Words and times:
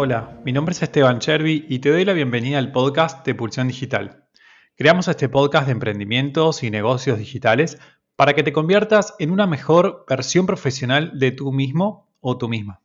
Hola, 0.00 0.38
mi 0.44 0.52
nombre 0.52 0.74
es 0.74 0.80
Esteban 0.80 1.18
Chervi 1.18 1.66
y 1.68 1.80
te 1.80 1.90
doy 1.90 2.04
la 2.04 2.12
bienvenida 2.12 2.58
al 2.58 2.70
podcast 2.70 3.26
de 3.26 3.34
Pulsión 3.34 3.66
Digital. 3.66 4.28
Creamos 4.76 5.08
este 5.08 5.28
podcast 5.28 5.66
de 5.66 5.72
emprendimientos 5.72 6.62
y 6.62 6.70
negocios 6.70 7.18
digitales 7.18 7.80
para 8.14 8.32
que 8.32 8.44
te 8.44 8.52
conviertas 8.52 9.16
en 9.18 9.32
una 9.32 9.48
mejor 9.48 10.04
versión 10.08 10.46
profesional 10.46 11.18
de 11.18 11.32
tú 11.32 11.50
mismo 11.50 12.12
o 12.20 12.38
tú 12.38 12.48
misma. 12.48 12.80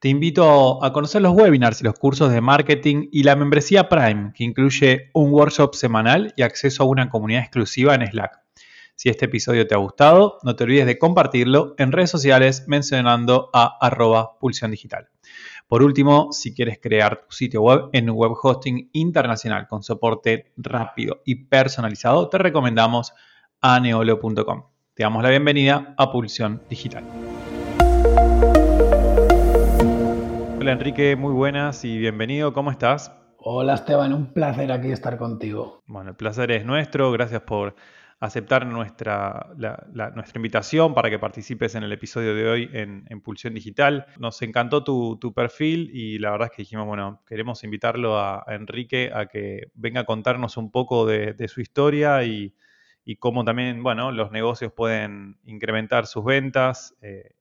Te 0.00 0.08
invito 0.08 0.82
a 0.84 0.92
conocer 0.92 1.22
los 1.22 1.32
webinars 1.32 1.80
y 1.80 1.84
los 1.84 1.94
cursos 1.94 2.32
de 2.32 2.40
marketing 2.40 3.06
y 3.12 3.22
la 3.22 3.36
membresía 3.36 3.88
Prime, 3.88 4.32
que 4.34 4.42
incluye 4.42 5.10
un 5.14 5.30
workshop 5.30 5.76
semanal 5.76 6.34
y 6.36 6.42
acceso 6.42 6.82
a 6.82 6.86
una 6.86 7.08
comunidad 7.08 7.42
exclusiva 7.42 7.94
en 7.94 8.04
Slack. 8.04 8.42
Si 8.96 9.08
este 9.08 9.26
episodio 9.26 9.68
te 9.68 9.76
ha 9.76 9.78
gustado, 9.78 10.38
no 10.42 10.56
te 10.56 10.64
olvides 10.64 10.86
de 10.86 10.98
compartirlo 10.98 11.76
en 11.78 11.92
redes 11.92 12.10
sociales 12.10 12.64
mencionando 12.66 13.48
a 13.52 13.78
arroba 13.80 14.40
pulsión 14.40 14.72
digital. 14.72 15.08
Por 15.72 15.82
último, 15.82 16.32
si 16.32 16.54
quieres 16.54 16.78
crear 16.78 17.22
tu 17.22 17.34
sitio 17.34 17.62
web 17.62 17.88
en 17.94 18.10
un 18.10 18.16
web 18.18 18.32
hosting 18.42 18.90
internacional 18.92 19.66
con 19.68 19.82
soporte 19.82 20.52
rápido 20.58 21.22
y 21.24 21.46
personalizado, 21.46 22.28
te 22.28 22.36
recomendamos 22.36 23.14
aneolo.com. 23.62 24.64
Te 24.92 25.02
damos 25.02 25.22
la 25.22 25.30
bienvenida 25.30 25.94
a 25.96 26.12
Pulsión 26.12 26.60
Digital. 26.68 27.04
Hola 30.60 30.72
Enrique, 30.72 31.16
muy 31.16 31.32
buenas 31.32 31.86
y 31.86 31.96
bienvenido. 31.96 32.52
¿Cómo 32.52 32.70
estás? 32.70 33.10
Hola 33.38 33.72
Esteban, 33.72 34.12
un 34.12 34.34
placer 34.34 34.70
aquí 34.72 34.92
estar 34.92 35.16
contigo. 35.16 35.80
Bueno, 35.86 36.10
el 36.10 36.16
placer 36.16 36.50
es 36.50 36.66
nuestro. 36.66 37.10
Gracias 37.12 37.40
por 37.40 37.76
aceptar 38.22 38.64
nuestra, 38.66 39.48
nuestra 39.56 40.38
invitación 40.38 40.94
para 40.94 41.10
que 41.10 41.18
participes 41.18 41.74
en 41.74 41.82
el 41.82 41.90
episodio 41.90 42.36
de 42.36 42.48
hoy 42.48 42.70
en, 42.72 43.20
Pulsión 43.20 43.52
Digital. 43.52 44.06
Nos 44.16 44.40
encantó 44.42 44.84
tu, 44.84 45.34
perfil 45.34 45.90
y 45.92 46.20
la 46.20 46.30
verdad 46.30 46.48
es 46.48 46.56
que 46.56 46.62
dijimos, 46.62 46.86
bueno, 46.86 47.20
queremos 47.26 47.64
invitarlo 47.64 48.20
a, 48.20 48.44
Enrique 48.46 49.10
a 49.12 49.26
que 49.26 49.72
venga 49.74 50.02
a 50.02 50.04
contarnos 50.04 50.56
un 50.56 50.70
poco 50.70 51.04
de, 51.04 51.48
su 51.48 51.60
historia 51.60 52.22
y, 52.22 52.54
cómo 53.18 53.44
también, 53.44 53.82
bueno, 53.82 54.12
los 54.12 54.30
negocios 54.30 54.72
pueden 54.72 55.40
incrementar 55.42 56.06
sus 56.06 56.24
ventas 56.24 56.94
eh, 57.02 57.34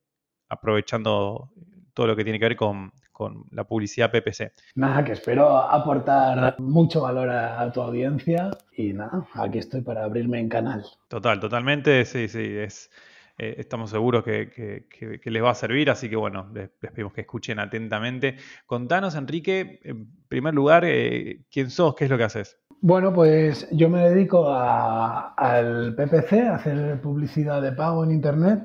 aprovechando 0.49 1.51
todo 1.93 2.07
lo 2.07 2.15
que 2.15 2.23
tiene 2.23 2.39
que 2.39 2.45
ver 2.45 2.55
con, 2.55 2.91
con 3.21 3.45
la 3.51 3.65
publicidad 3.65 4.09
PPC. 4.09 4.51
Nada, 4.73 5.03
que 5.03 5.11
espero 5.11 5.55
aportar 5.55 6.55
mucho 6.59 7.01
valor 7.01 7.29
a, 7.29 7.71
tu 7.71 7.79
audiencia 7.79 8.49
y 8.75 8.93
nada, 8.93 9.27
aquí 9.35 9.59
estoy 9.59 9.81
para 9.81 10.03
abrirme 10.03 10.39
en 10.39 10.49
canal. 10.49 10.83
Total, 11.07 11.39
totalmente, 11.39 12.03
sí, 12.05 12.27
sí, 12.27 12.39
es, 12.43 12.89
eh, 13.37 13.57
estamos 13.59 13.91
seguros 13.91 14.23
que, 14.23 14.87
les 15.23 15.43
va 15.43 15.51
a 15.51 15.53
servir, 15.53 15.91
así 15.91 16.09
que 16.09 16.15
bueno, 16.15 16.49
les, 16.51 16.69
pedimos 16.69 17.13
que 17.13 17.21
escuchen 17.21 17.59
atentamente. 17.59 18.37
Contanos, 18.65 19.13
Enrique, 19.13 19.81
en 19.83 20.07
primer 20.27 20.55
lugar, 20.55 20.83
eh, 20.83 21.41
¿quién 21.51 21.69
sos? 21.69 21.93
¿Qué 21.93 22.05
es 22.05 22.09
lo 22.09 22.17
que 22.17 22.23
haces? 22.23 22.57
Bueno, 22.79 23.13
pues 23.13 23.67
yo 23.71 23.87
me 23.87 24.09
dedico 24.09 24.51
al 24.51 25.93
PPC, 25.93 26.33
a 26.49 26.55
hacer 26.55 26.99
publicidad 27.01 27.61
de 27.61 27.71
pago 27.73 28.03
en 28.03 28.09
Internet. 28.09 28.61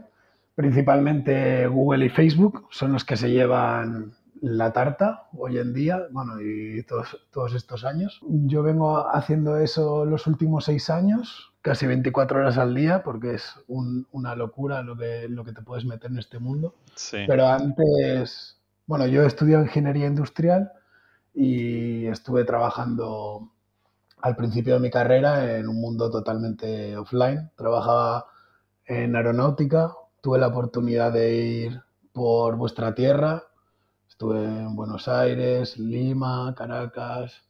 Principalmente 0.55 1.67
Google 1.67 2.07
y 2.07 2.09
Facebook 2.09 2.69
son 2.71 2.95
los 2.95 3.05
que 3.05 3.19
se 3.19 3.31
llevan 3.31 4.15
la 4.41 4.73
tarta 4.73 5.29
hoy 5.37 5.59
en 5.59 5.73
día, 5.73 6.07
bueno, 6.11 6.41
y 6.41 6.83
todos, 6.85 7.27
todos 7.31 7.55
estos 7.55 7.85
años. 7.85 8.21
Yo 8.23 8.63
vengo 8.63 9.09
haciendo 9.15 9.57
eso 9.57 10.05
los 10.05 10.27
últimos 10.27 10.65
seis 10.65 10.91
años, 10.91 11.53
casi 11.63 11.87
24 11.87 12.41
horas 12.41 12.59
al 12.59 12.75
día, 12.75 13.03
porque 13.03 13.35
es 13.35 13.55
una 13.69 14.35
locura 14.35 14.83
lo 14.83 14.97
que, 14.97 15.29
lo 15.29 15.45
que 15.45 15.53
te 15.53 15.63
puedes 15.63 15.85
meter 15.85 16.11
en 16.11 16.19
este 16.19 16.39
mundo. 16.39 16.75
Pero 17.27 17.47
antes, 17.47 18.61
bueno, 18.87 19.07
yo 19.07 19.23
he 19.23 19.27
estudiado 19.27 19.65
ingeniería 19.65 20.07
industrial 20.07 20.73
y 21.35 22.07
estuve 22.07 22.45
trabajando 22.45 23.51
al 24.23 24.37
principio 24.37 24.75
de 24.75 24.81
mi 24.81 24.91
carrera 24.91 25.57
en 25.57 25.69
un 25.69 25.81
mundo 25.81 26.11
totalmente 26.11 26.97
offline. 26.97 27.51
Trabajaba 27.57 28.27
en 28.87 29.15
aeronáutica, 29.17 29.93
tuve 30.21 30.39
la 30.39 30.49
oportunidad 30.49 31.13
de 31.13 31.35
ir 31.37 31.83
por 32.13 32.57
vuestra 32.57 32.95
tierra 32.95 33.43
Estuve 34.17 34.43
en 34.47 34.75
Buenos 34.75 35.09
Aires, 35.09 35.77
Lima, 35.77 36.55
Caracas, 36.57 37.45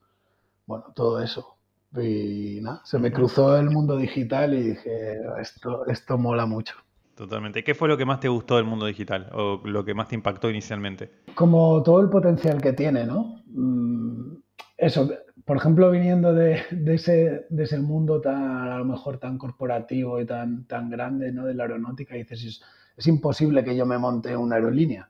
bueno, 0.66 0.86
todo 0.96 1.22
eso. 1.22 1.58
Y 1.96 2.58
nada, 2.60 2.80
se 2.84 2.98
me 2.98 3.12
cruzó 3.12 3.56
el 3.56 3.70
mundo 3.70 3.96
digital 3.96 4.52
y 4.52 4.70
dije, 4.70 5.20
esto, 5.40 5.86
esto 5.86 6.18
mola 6.18 6.44
mucho. 6.44 6.74
Totalmente. 7.14 7.62
¿Qué 7.62 7.76
fue 7.76 7.86
lo 7.86 7.96
que 7.96 8.04
más 8.04 8.18
te 8.18 8.26
gustó 8.26 8.56
del 8.56 8.64
mundo 8.64 8.86
digital 8.86 9.30
o 9.32 9.60
lo 9.64 9.84
que 9.84 9.94
más 9.94 10.08
te 10.08 10.16
impactó 10.16 10.50
inicialmente? 10.50 11.12
Como 11.36 11.84
todo 11.84 12.00
el 12.00 12.10
potencial 12.10 12.60
que 12.60 12.72
tiene, 12.72 13.06
¿no? 13.06 13.44
Mm, 13.46 14.38
eso, 14.76 15.08
por 15.44 15.58
ejemplo, 15.58 15.88
viniendo 15.92 16.34
de, 16.34 16.64
ese, 16.86 17.46
de 17.48 17.62
ese 17.62 17.78
mundo 17.78 18.20
tan, 18.20 18.42
a 18.72 18.78
lo 18.78 18.84
mejor 18.84 19.18
tan 19.18 19.38
corporativo 19.38 20.20
y 20.20 20.26
tan, 20.26 20.64
tan 20.64 20.90
grande, 20.90 21.30
¿no? 21.30 21.46
De 21.46 21.54
la 21.54 21.62
aeronáutica, 21.62 22.16
dices, 22.16 22.42
es, 22.42 22.62
es 22.96 23.06
imposible 23.06 23.62
que 23.62 23.76
yo 23.76 23.86
me 23.86 23.98
monte 23.98 24.36
una 24.36 24.56
aerolínea. 24.56 25.08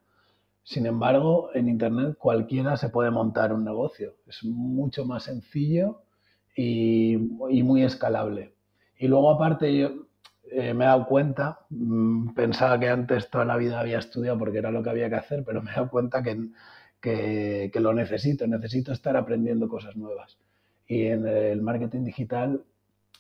Sin 0.67 0.85
embargo, 0.85 1.51
en 1.55 1.69
Internet 1.69 2.17
cualquiera 2.19 2.77
se 2.77 2.89
puede 2.89 3.13
montar 3.13 3.53
un 3.53 3.65
negocio. 3.65 4.17
Es 4.27 4.43
mucho 4.43 5.05
más 5.05 5.23
sencillo 5.23 6.03
y, 6.57 7.17
muy 7.17 7.85
escalable. 7.85 8.53
Y 8.99 9.07
luego 9.07 9.31
aparte 9.31 9.79
yo 9.79 9.91
eh, 10.51 10.75
me 10.75 10.85
he 10.85 10.89
dado 10.89 11.07
cuenta, 11.07 11.61
mm, 11.71 12.35
pensaba 12.35 12.81
que 12.81 12.89
antes 12.89 13.31
toda 13.31 13.45
la 13.45 13.57
vida 13.57 13.79
había 13.79 14.01
estudiado 14.01 14.39
porque 14.39 14.59
era 14.59 14.73
lo 14.73 14.83
que 14.83 14.91
había 14.91 15.09
que 15.09 15.15
hacer, 15.15 15.45
pero 15.45 15.63
me 15.63 15.71
he 15.71 15.75
dado 15.75 15.89
cuenta 15.89 16.21
que, 16.25 16.51
que, 17.01 17.81
lo 17.81 17.95
necesito, 17.95 18.45
necesito 18.49 18.91
estar 18.91 19.17
aprendiendo 19.17 19.69
cosas 19.69 19.95
nuevas. 19.95 20.37
Y 20.89 21.07
en 21.07 21.29
el 21.29 21.63
marketing 21.63 22.03
digital 22.03 22.65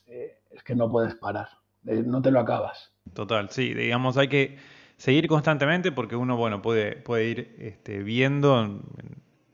eh, 0.09 0.35
es 0.51 0.65
que 0.65 0.75
no 0.75 0.91
puedes 0.91 1.15
parar, 1.15 1.51
eh, 1.87 2.03
no 2.05 2.21
te 2.21 2.33
lo 2.33 2.41
acabas. 2.41 2.91
Total, 3.15 3.51
sí, 3.51 3.73
digamos, 3.73 4.17
hay 4.17 4.27
que 4.27 4.56
seguir 4.97 5.29
constantemente 5.29 5.93
porque 5.93 6.17
uno, 6.17 6.37
bueno, 6.37 6.62
puede, 6.62 6.97
puede 6.97 7.29
ir 7.29 7.57
este, 7.59 8.03
viendo 8.03 8.83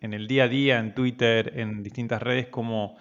en, 0.01 0.15
el 0.15 0.27
día 0.27 0.45
a 0.45 0.49
día, 0.49 0.79
en 0.79 0.95
Twitter, 0.95 1.53
en 1.59 1.83
distintas 1.83 2.23
redes, 2.23 2.49
como 2.49 2.97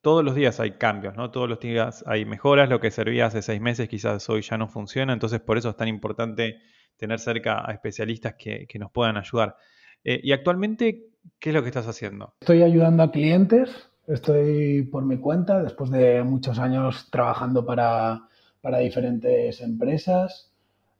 todos 0.00 0.24
los 0.24 0.34
días 0.34 0.60
hay 0.60 0.72
cambios, 0.72 1.16
¿no? 1.16 1.30
Todos 1.30 1.48
los 1.48 1.60
días 1.60 2.04
hay 2.06 2.24
mejoras, 2.24 2.68
lo 2.68 2.80
que 2.80 2.90
servía 2.90 3.26
hace 3.26 3.42
seis 3.42 3.60
meses 3.60 3.88
quizás 3.88 4.28
hoy 4.30 4.42
ya 4.42 4.56
no 4.56 4.68
funciona, 4.68 5.12
entonces 5.12 5.40
por 5.40 5.58
eso 5.58 5.70
es 5.70 5.76
tan 5.76 5.88
importante 5.88 6.60
tener 6.96 7.18
cerca 7.18 7.68
a 7.68 7.72
especialistas 7.72 8.34
que, 8.34 8.66
nos 8.78 8.90
puedan 8.90 9.16
ayudar. 9.16 9.56
Eh, 10.04 10.20
y 10.22 10.32
actualmente, 10.32 11.08
¿qué 11.38 11.50
es 11.50 11.54
lo 11.54 11.62
que 11.62 11.68
estás 11.68 11.86
haciendo? 11.86 12.34
Estoy 12.40 12.62
ayudando 12.62 13.02
a 13.02 13.10
clientes, 13.10 13.90
estoy 14.06 14.84
por 14.84 15.04
mi 15.04 15.18
cuenta, 15.18 15.62
después 15.62 15.90
de 15.90 16.22
muchos 16.22 16.58
años 16.58 17.08
trabajando 17.10 17.66
para, 17.66 18.28
para 18.60 18.78
diferentes 18.78 19.60
empresas, 19.60 20.47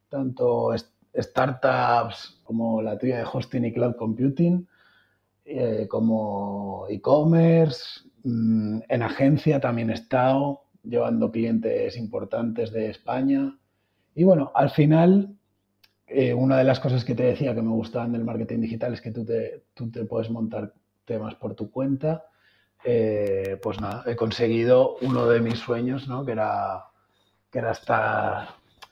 tanto 0.09 0.75
startups 1.15 2.41
como 2.45 2.83
la 2.83 2.99
tuya 2.99 3.19
de 3.19 3.27
hosting 3.31 3.65
y 3.65 3.73
cloud 3.73 3.97
computing, 3.97 4.67
eh, 5.45 5.87
como 5.89 6.87
e-commerce. 6.89 8.09
Mm, 8.25 8.81
en 8.89 9.03
agencia 9.03 9.61
también 9.61 9.91
he 9.91 9.95
estado 9.95 10.63
llevando 10.83 11.31
clientes 11.31 11.97
importantes 11.97 12.73
de 12.73 12.91
España. 12.91 13.59
Y 14.15 14.25
bueno, 14.25 14.51
al 14.55 14.71
final, 14.71 15.37
eh, 16.07 16.35
una 16.35 16.59
de 16.59 16.65
las 16.65 16.81
cosas 16.81 17.05
que 17.05 17.15
te 17.15 17.25
decía 17.25 17.55
que 17.55 17.63
me 17.63 17.71
gustaban 17.71 18.13
del 18.13 18.25
marketing 18.25 18.61
digital 18.61 18.95
es 18.95 19.01
que 19.01 19.11
tú 19.11 19.25
te, 19.25 19.65
tú 19.75 19.91
te 19.91 20.05
puedes 20.05 20.31
montar 20.31 20.73
temas 21.05 21.35
por 21.35 21.55
tu 21.55 21.71
cuenta. 21.71 22.25
Eh, 22.85 23.59
pues 23.63 23.81
nada, 23.81 24.05
he 24.07 24.17
conseguido 24.17 24.97
uno 25.03 25.27
de 25.27 25.41
mis 25.41 25.59
sueños, 25.59 26.09
¿no? 26.09 26.25
Que 26.25 26.33
era, 26.33 26.85
que 27.51 27.59
era 27.59 27.73
estar, 27.73 28.49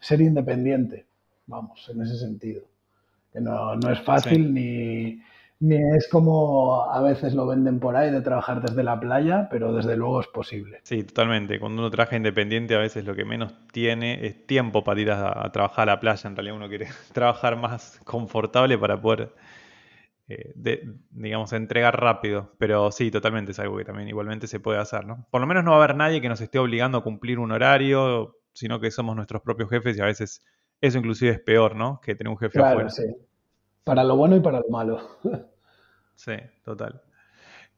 ser 0.06 0.20
independiente 0.20 1.06
vamos, 1.46 1.88
en 1.88 2.02
ese 2.02 2.16
sentido. 2.18 2.62
Que 3.32 3.40
no, 3.40 3.74
es 3.90 4.00
fácil 4.00 4.52
ni, 4.54 5.20
es 5.60 6.08
como 6.08 6.90
a 6.90 7.00
veces 7.02 7.34
lo 7.34 7.46
venden 7.46 7.80
por 7.80 7.96
ahí 7.96 8.10
de 8.10 8.22
trabajar 8.22 8.62
desde 8.62 8.82
la 8.82 8.98
playa, 8.98 9.48
pero 9.50 9.72
desde 9.72 9.96
luego 9.96 10.20
es 10.20 10.26
posible. 10.28 10.80
Sí, 10.84 11.02
totalmente. 11.04 11.60
Cuando 11.60 11.82
uno 11.82 11.90
trabaja 11.90 12.16
independiente 12.16 12.74
a 12.74 12.78
veces 12.78 13.04
lo 13.04 13.14
que 13.14 13.24
menos 13.24 13.54
tiene 13.72 14.26
es 14.26 14.46
tiempo 14.46 14.84
para 14.84 15.00
ir 15.00 15.10
a, 15.10 15.50
trabajar 15.52 15.88
a 15.88 15.94
la 15.94 16.00
playa. 16.00 16.28
En 16.28 16.36
realidad 16.36 16.56
uno 16.56 16.68
quiere 16.68 16.88
trabajar 17.12 17.56
más 17.56 18.00
confortable 18.04 18.78
para 18.78 19.00
poder, 19.00 19.34
eh, 20.28 20.54
digamos, 21.10 21.52
entregar 21.52 22.00
rápido. 22.00 22.54
Pero 22.58 22.90
sí, 22.90 23.10
totalmente 23.10 23.52
es 23.52 23.58
algo 23.58 23.76
que 23.76 23.84
también 23.84 24.08
igualmente 24.08 24.46
se 24.46 24.60
puede 24.60 24.78
hacer, 24.78 25.04
¿no? 25.04 25.26
Por 25.30 25.42
lo 25.42 25.46
menos 25.46 25.62
no 25.62 25.72
va 25.72 25.76
a 25.76 25.84
haber 25.84 25.96
nadie 25.96 26.22
que 26.22 26.30
nos 26.30 26.40
esté 26.40 26.58
obligando 26.58 26.98
a 26.98 27.02
cumplir 27.02 27.38
un 27.38 27.52
horario, 27.52 28.36
sino 28.56 28.80
que 28.80 28.90
somos 28.90 29.14
nuestros 29.14 29.42
propios 29.42 29.68
jefes 29.68 29.98
y 29.98 30.00
a 30.00 30.06
veces 30.06 30.42
eso 30.80 30.96
inclusive 30.96 31.30
es 31.30 31.40
peor, 31.40 31.76
¿no? 31.76 32.00
Que 32.00 32.14
tener 32.14 32.30
un 32.30 32.38
jefe 32.38 32.58
claro, 32.58 32.70
afuera. 32.70 32.88
Sí. 32.88 33.04
Para 33.84 34.02
lo 34.02 34.16
bueno 34.16 34.34
y 34.34 34.40
para 34.40 34.60
lo 34.60 34.68
malo. 34.70 34.98
sí, 36.14 36.32
total. 36.64 37.02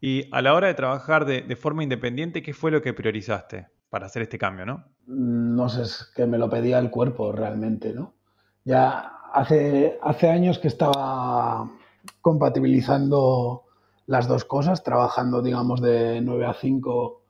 Y 0.01 0.29
a 0.31 0.41
la 0.41 0.55
hora 0.55 0.69
de 0.69 0.75
trabajar 0.75 1.25
de, 1.25 1.57
forma 1.57 1.83
independiente, 1.83 2.43
¿qué 2.43 2.55
fue 2.55 2.71
lo 2.71 2.81
que 2.81 2.95
priorizaste 2.95 3.67
para 3.91 4.07
hacer 4.07 4.23
este 4.23 4.39
cambio, 4.39 4.67
no? 4.67 4.85
Mm, 5.07 5.57
no 5.57 5.69
sé, 5.69 5.83
es 5.83 6.13
que 6.15 6.27
me 6.27 6.39
lo 6.39 6.49
pedía 6.49 6.79
el 6.79 6.91
cuerpo 6.91 7.33
realmente, 7.33 7.93
¿no? 7.93 8.15
Ya 8.65 9.01
hace, 9.33 9.99
hace 10.01 10.29
años 10.29 10.61
que 10.61 10.69
estaba 10.69 11.69
compatibilizando 12.21 13.65
las 14.07 14.29
dos 14.29 14.45
cosas, 14.45 14.85
trabajando, 14.85 15.43
digamos, 15.43 15.83
de 15.83 16.21
9 16.21 16.47
a 16.47 16.55
5 16.55 17.21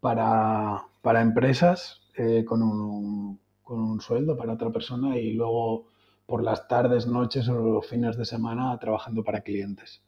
para, 0.00 0.82
para 1.00 1.20
empresas 1.20 2.07
eh, 2.18 2.44
con, 2.44 2.62
un, 2.62 3.40
con, 3.62 3.78
un, 3.80 4.00
sueldo 4.00 4.36
para 4.36 4.54
otra 4.54 4.70
persona 4.70 5.16
y 5.16 5.34
luego 5.34 5.86
por 6.26 6.42
las 6.42 6.66
tardes, 6.66 7.06
noches 7.06 7.48
o 7.48 7.54
los 7.54 7.86
fines 7.86 8.16
de 8.16 8.24
semana 8.24 8.76
trabajando 8.80 9.22
para 9.22 9.42
clientes. 9.42 10.02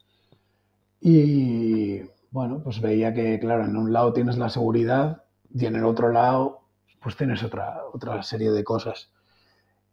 Y 1.01 2.01
bueno, 2.33 2.61
pues 2.65 2.81
veía 2.81 3.15
que, 3.15 3.39
claro, 3.39 3.65
en 3.65 3.77
un 3.77 3.93
lado 3.93 4.13
tienes 4.13 4.37
la 4.39 4.51
seguridad 4.51 5.23
y 5.55 5.67
en 5.67 5.77
el 5.77 5.85
otro 5.85 6.11
lado, 6.11 6.63
pues 7.01 7.17
tienes 7.17 7.45
otra, 7.45 7.83
otra 7.93 8.23
serie 8.25 8.51
de 8.51 8.65
cosas. 8.65 9.13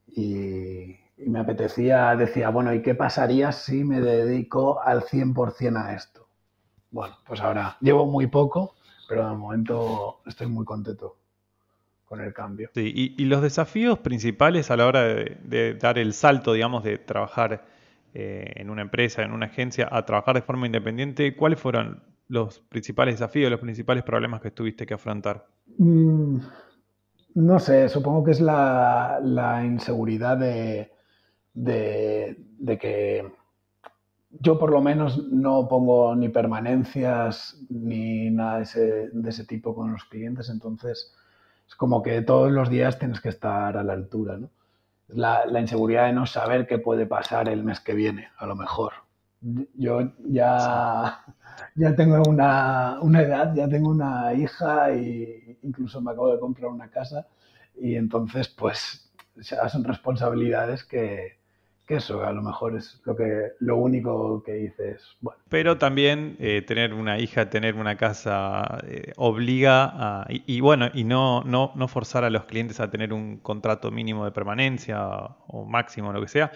Y, 0.07 0.95
y 1.17 1.29
me 1.29 1.39
apetecía, 1.39 2.15
decía, 2.15 2.49
bueno, 2.49 2.73
¿y 2.73 2.81
qué 2.81 2.95
pasaría 2.95 3.51
si 3.51 3.83
me 3.83 4.01
dedico 4.01 4.81
al 4.81 5.03
100% 5.03 5.77
a 5.77 5.93
esto? 5.93 6.27
Bueno, 6.89 7.15
pues 7.27 7.41
ahora 7.41 7.77
llevo 7.79 8.07
muy 8.07 8.25
poco, 8.25 8.73
pero 9.07 9.29
de 9.29 9.35
momento 9.35 10.21
estoy 10.25 10.47
muy 10.47 10.65
contento 10.65 11.17
con 12.07 12.21
el 12.21 12.33
cambio. 12.33 12.69
Sí, 12.73 13.13
y, 13.17 13.25
los 13.25 13.41
desafíos 13.41 13.99
principales 13.99 14.71
a 14.71 14.77
la 14.77 14.87
hora 14.87 15.03
de, 15.03 15.77
dar 15.79 15.99
el 15.99 16.13
salto, 16.13 16.53
digamos, 16.53 16.83
de 16.85 16.97
trabajar 16.97 17.65
eh, 18.13 18.53
en 18.55 18.69
una 18.69 18.81
empresa, 18.81 19.23
en 19.23 19.33
una 19.33 19.47
agencia, 19.47 19.89
a 19.91 20.05
trabajar 20.05 20.35
de 20.35 20.41
forma 20.41 20.65
independiente, 20.65 21.35
¿cuáles 21.35 21.59
fueron 21.59 22.01
los 22.29 22.59
principales 22.59 23.15
desafíos, 23.15 23.51
los 23.51 23.59
principales 23.59 24.03
problemas 24.03 24.39
que 24.39 24.51
tuviste 24.51 24.85
que 24.85 24.93
afrontar? 24.93 25.47
Mm, 25.77 26.37
no 27.35 27.59
sé, 27.59 27.89
supongo 27.89 28.23
que 28.23 28.31
es 28.31 28.39
la, 28.39 29.61
inseguridad 29.65 30.37
de, 30.37 30.89
de, 31.53 32.77
que 32.79 33.29
yo 34.39 34.57
por 34.57 34.71
lo 34.71 34.81
menos 34.81 35.27
no 35.29 35.67
pongo 35.67 36.15
ni 36.15 36.29
permanencias 36.29 37.61
ni 37.69 38.29
nada 38.29 38.57
de 38.57 38.63
ese, 38.63 39.09
de 39.11 39.29
ese 39.29 39.45
tipo 39.45 39.75
con 39.75 39.91
los 39.91 40.05
clientes, 40.05 40.49
entonces 40.49 41.13
es 41.67 41.75
como 41.75 42.01
que 42.01 42.21
todos 42.21 42.51
los 42.51 42.69
días 42.69 42.97
tienes 42.99 43.21
que 43.21 43.29
estar 43.29 43.77
a 43.77 43.83
la 43.83 43.93
altura, 43.93 44.37
¿no? 44.37 44.49
La, 45.09 45.45
la, 45.45 45.61
inseguridad 45.61 46.07
de 46.07 46.13
no 46.13 46.25
saber 46.25 46.67
qué 46.67 46.79
puede 46.79 47.05
pasar 47.05 47.47
el 47.47 47.63
mes 47.63 47.79
que 47.79 47.93
viene, 47.93 48.29
a 48.37 48.45
lo 48.45 48.55
mejor. 48.55 48.93
Yo 49.75 50.11
ya, 50.25 51.23
ya 51.75 51.95
tengo 51.95 52.21
una, 52.27 52.97
una 53.01 53.21
edad, 53.21 53.53
ya 53.55 53.69
tengo 53.69 53.89
una 53.89 54.33
hija 54.33 54.91
e 54.91 55.59
incluso 55.63 56.01
me 56.01 56.11
acabo 56.11 56.33
de 56.33 56.39
comprar 56.39 56.71
una 56.71 56.89
casa 56.89 57.27
y 57.79 57.95
entonces 57.95 58.49
pues 58.49 59.11
son 59.69 59.83
responsabilidades 59.83 60.83
que, 60.83 61.36
que 61.87 61.95
eso 61.95 62.23
a 62.23 62.31
lo 62.31 62.41
mejor 62.41 62.75
es 62.75 63.01
lo 63.05 63.15
que 63.15 63.53
lo 63.59 63.77
único 63.77 64.43
que 64.43 64.53
dices 64.53 65.15
bueno 65.21 65.39
pero 65.49 65.77
también 65.77 66.35
eh, 66.39 66.61
tener 66.61 66.93
una 66.93 67.17
hija 67.19 67.49
tener 67.49 67.75
una 67.75 67.95
casa 67.95 68.79
eh, 68.87 69.13
obliga 69.15 69.85
a, 69.85 70.27
y, 70.29 70.59
bueno 70.59 70.89
y 70.93 71.03
no, 71.05 71.43
no 71.43 71.71
no 71.75 71.87
forzar 71.87 72.23
a 72.23 72.29
los 72.29 72.45
clientes 72.45 72.79
a 72.79 72.89
tener 72.89 73.13
un 73.13 73.37
contrato 73.37 73.89
mínimo 73.89 74.25
de 74.25 74.31
permanencia 74.31 75.07
o 75.47 75.65
máximo 75.65 76.11
lo 76.11 76.21
que 76.21 76.27
sea 76.27 76.51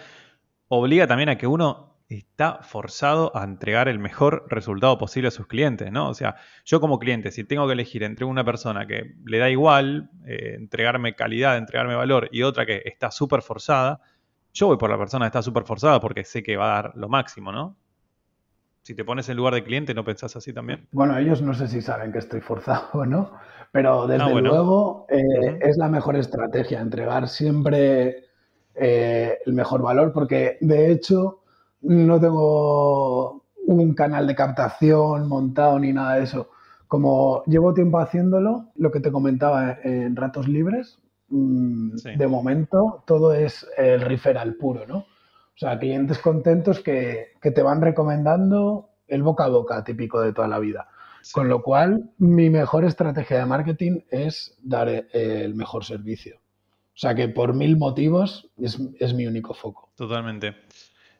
obliga 0.68 1.06
también 1.06 1.30
a 1.30 1.38
que 1.38 1.46
uno 1.46 1.92
está 2.16 2.60
forzado 2.62 3.34
a 3.34 3.44
entregar 3.44 3.88
el 3.88 3.98
mejor 3.98 4.46
resultado 4.48 4.98
posible 4.98 5.28
a 5.28 5.30
sus 5.30 5.46
clientes, 5.46 5.90
¿no? 5.90 6.08
O 6.08 6.14
sea, 6.14 6.36
yo 6.64 6.80
como 6.80 6.98
cliente, 6.98 7.30
si 7.30 7.44
tengo 7.44 7.66
que 7.66 7.72
elegir 7.72 8.02
entre 8.02 8.24
una 8.24 8.44
persona 8.44 8.86
que 8.86 9.14
le 9.24 9.38
da 9.38 9.50
igual 9.50 10.10
eh, 10.26 10.54
entregarme 10.58 11.14
calidad, 11.14 11.56
entregarme 11.56 11.94
valor, 11.94 12.28
y 12.32 12.42
otra 12.42 12.66
que 12.66 12.82
está 12.84 13.10
súper 13.10 13.42
forzada, 13.42 14.00
yo 14.52 14.66
voy 14.66 14.76
por 14.76 14.90
la 14.90 14.98
persona 14.98 15.26
que 15.26 15.28
está 15.28 15.42
súper 15.42 15.64
forzada 15.64 16.00
porque 16.00 16.24
sé 16.24 16.42
que 16.42 16.56
va 16.56 16.78
a 16.78 16.82
dar 16.82 16.96
lo 16.96 17.08
máximo, 17.08 17.52
¿no? 17.52 17.76
Si 18.82 18.94
te 18.94 19.04
pones 19.04 19.28
en 19.28 19.36
lugar 19.36 19.54
de 19.54 19.62
cliente, 19.62 19.94
¿no 19.94 20.04
pensás 20.04 20.34
así 20.34 20.52
también? 20.52 20.88
Bueno, 20.90 21.16
ellos 21.16 21.40
no 21.40 21.54
sé 21.54 21.68
si 21.68 21.80
saben 21.80 22.10
que 22.10 22.18
estoy 22.18 22.40
forzado 22.40 22.88
o 22.94 23.06
no, 23.06 23.32
pero 23.70 24.06
desde 24.08 24.24
ah, 24.24 24.40
luego 24.40 25.06
eh, 25.08 25.60
es 25.62 25.76
la 25.76 25.88
mejor 25.88 26.16
estrategia, 26.16 26.80
entregar 26.80 27.28
siempre 27.28 28.24
eh, 28.74 29.38
el 29.46 29.52
mejor 29.52 29.82
valor, 29.82 30.12
porque 30.12 30.58
de 30.60 30.90
hecho 30.90 31.42
no 31.82 32.20
tengo 32.20 33.44
un 33.66 33.94
canal 33.94 34.26
de 34.26 34.34
captación 34.34 35.28
montado 35.28 35.78
ni 35.78 35.92
nada 35.92 36.16
de 36.16 36.24
eso. 36.24 36.50
Como 36.88 37.44
llevo 37.46 37.72
tiempo 37.72 37.98
haciéndolo, 37.98 38.66
lo 38.74 38.90
que 38.90 39.00
te 39.00 39.12
comentaba 39.12 39.78
en 39.82 40.16
ratos 40.16 40.48
libres, 40.48 40.98
Mm, 41.34 41.96
de 42.18 42.26
momento 42.26 43.02
todo 43.06 43.32
es 43.32 43.66
el 43.78 44.02
referral 44.02 44.54
puro, 44.56 44.86
¿no? 44.86 44.98
O 44.98 45.56
sea, 45.56 45.78
clientes 45.78 46.18
contentos 46.18 46.80
que, 46.80 47.28
te 47.40 47.62
van 47.62 47.80
recomendando 47.80 48.90
el 49.08 49.22
boca 49.22 49.44
a 49.44 49.48
boca 49.48 49.82
típico 49.82 50.20
de 50.20 50.34
toda 50.34 50.46
la 50.46 50.58
vida. 50.58 50.88
Con 51.32 51.48
lo 51.48 51.62
cual, 51.62 52.10
mi 52.18 52.50
mejor 52.50 52.84
estrategia 52.84 53.38
de 53.38 53.46
marketing 53.46 54.00
es 54.10 54.58
dar 54.62 54.88
eh, 54.90 55.06
el 55.12 55.54
mejor 55.54 55.86
servicio. 55.86 56.36
O 56.36 56.98
sea 56.98 57.14
que 57.14 57.28
por 57.28 57.54
mil 57.54 57.78
motivos 57.78 58.50
es, 58.58 58.78
mi 59.14 59.26
único 59.26 59.54
foco. 59.54 59.90
Totalmente. 59.96 60.54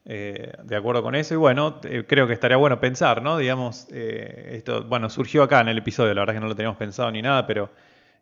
Eh, 0.05 0.53
de 0.63 0.77
acuerdo 0.77 1.03
con 1.03 1.15
eso. 1.15 1.33
Y 1.33 1.39
bueno, 1.39 1.81
eh, 1.85 2.05
creo 2.07 2.27
que 2.27 2.35
estaría 2.35 2.59
bueno 2.59 2.81
pensar, 2.81 3.23
¿no? 3.23 3.39
Digamos, 3.39 3.89
esto, 3.91 4.85
bueno, 4.85 5.09
surgió 5.09 5.43
acá 5.43 5.63
en 5.63 5.69
el 5.69 5.79
episodio, 5.79 6.13
la 6.13 6.21
verdad 6.21 6.35
que 6.35 6.41
no 6.41 6.49
lo 6.49 6.57
teníamos 6.57 6.77
pensado 6.77 7.11
ni 7.11 7.23
nada, 7.23 7.47
pero 7.47 7.71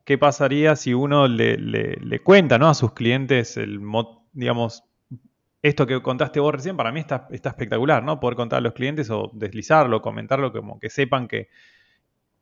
qué 0.05 0.19
pasaría 0.19 0.77
si 0.77 0.95
uno 0.95 1.29
le, 1.29 2.21
cuenta 2.25 2.59
¿no? 2.59 2.69
a 2.69 2.75
sus 2.75 2.93
clientes 2.93 3.57
el, 3.57 3.81
digamos, 4.33 4.85
esto 5.63 5.87
que 5.87 6.01
contaste 6.03 6.41
vos 6.41 6.55
recién, 6.55 6.77
para 6.77 6.93
mí 6.93 7.01
está, 7.01 7.29
espectacular, 7.31 8.03
¿no? 8.03 8.19
Poder 8.19 8.37
contar 8.37 8.59
a 8.59 8.61
los 8.63 8.73
clientes 8.73 9.11
o 9.11 9.31
deslizarlo, 9.35 10.01
comentarlo, 10.01 10.53
como 10.53 10.79
que 10.79 10.89
sepan 10.89 11.29
que, 11.29 11.49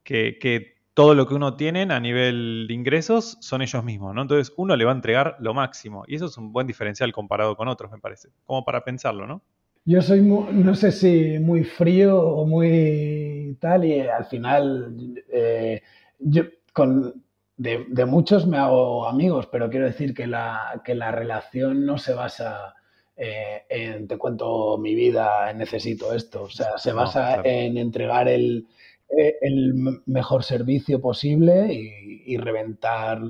que, 0.04 0.78
todo 0.94 1.14
lo 1.14 1.28
que 1.28 1.34
uno 1.34 1.54
tiene 1.54 1.82
a 1.82 2.00
nivel 2.00 2.66
de 2.66 2.74
ingresos 2.74 3.38
son 3.40 3.62
ellos 3.62 3.84
mismos, 3.84 4.14
¿no? 4.14 4.22
Entonces 4.22 4.52
uno 4.56 4.74
le 4.74 4.84
va 4.84 4.90
a 4.90 4.94
entregar 4.94 5.36
lo 5.38 5.54
máximo 5.54 6.04
y 6.08 6.16
eso 6.16 6.26
es 6.26 6.36
un 6.38 6.52
buen 6.52 6.66
diferencial 6.66 7.12
comparado 7.12 7.56
con 7.56 7.68
otros, 7.68 7.90
me 7.92 7.98
parece, 7.98 8.30
como 8.44 8.64
para 8.64 8.82
pensarlo, 8.82 9.26
¿no? 9.26 9.42
Yo 9.84 10.02
soy, 10.02 10.20
no 10.20 10.74
sé 10.74 10.90
si 10.90 11.38
muy 11.38 11.62
frío 11.62 12.20
o 12.20 12.46
muy 12.46 13.56
tal 13.60 13.84
y 13.84 14.00
al 14.00 14.24
final 14.26 15.24
eh, 15.32 15.82
yo 16.18 16.42
con, 16.72 17.22
de, 17.58 18.06
muchos 18.06 18.46
me 18.46 18.56
hago 18.56 19.06
amigos, 19.06 19.48
pero 19.50 19.68
quiero 19.68 19.86
decir 19.86 20.14
que 20.14 20.26
la, 20.26 20.80
que 20.84 20.94
la 20.94 21.10
relación 21.10 21.84
no 21.84 21.98
se 21.98 22.14
basa 22.14 22.76
eh, 23.16 23.64
en 23.68 24.06
te 24.06 24.16
cuento 24.16 24.78
mi 24.78 24.94
vida, 24.94 25.52
necesito 25.52 26.14
esto. 26.14 26.44
O 26.44 26.50
sea, 26.50 26.78
se 26.78 26.92
basa 26.92 27.42
en 27.44 27.76
entregar 27.76 28.28
el, 28.28 28.68
eh, 29.10 29.34
el, 29.40 29.74
mejor 30.06 30.44
servicio 30.44 31.00
posible 31.00 31.72
y, 31.72 32.36
reventar 32.36 33.20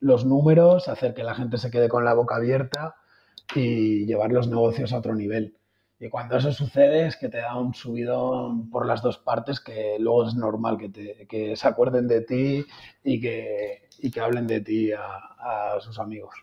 los 0.00 0.24
números, 0.24 0.88
hacer 0.88 1.12
que 1.12 1.24
la 1.24 1.34
gente 1.34 1.58
se 1.58 1.70
quede 1.70 1.88
con 1.88 2.04
la 2.04 2.14
boca 2.14 2.36
abierta 2.36 2.94
y 3.54 4.06
llevar 4.06 4.32
los 4.32 4.48
negocios 4.48 4.92
a 4.92 4.98
otro 4.98 5.14
nivel. 5.14 5.56
Y 6.00 6.08
cuando 6.08 6.36
eso 6.36 6.52
sucede 6.52 7.06
es 7.06 7.16
que 7.16 7.28
te 7.28 7.38
da 7.38 7.56
un 7.56 7.74
subidón 7.74 8.70
por 8.70 8.86
las 8.86 9.02
dos 9.02 9.18
partes 9.18 9.58
que 9.58 9.96
luego 9.98 10.28
es 10.28 10.34
normal 10.34 10.78
que, 10.78 10.88
te, 10.88 11.26
que 11.26 11.56
se 11.56 11.68
acuerden 11.68 12.06
de 12.06 12.20
ti 12.20 12.64
y 13.02 13.20
que, 13.20 13.88
y 13.98 14.10
que 14.10 14.20
hablen 14.20 14.46
de 14.46 14.60
ti 14.60 14.92
a, 14.92 15.76
sus 15.80 15.98
amigos. 15.98 16.34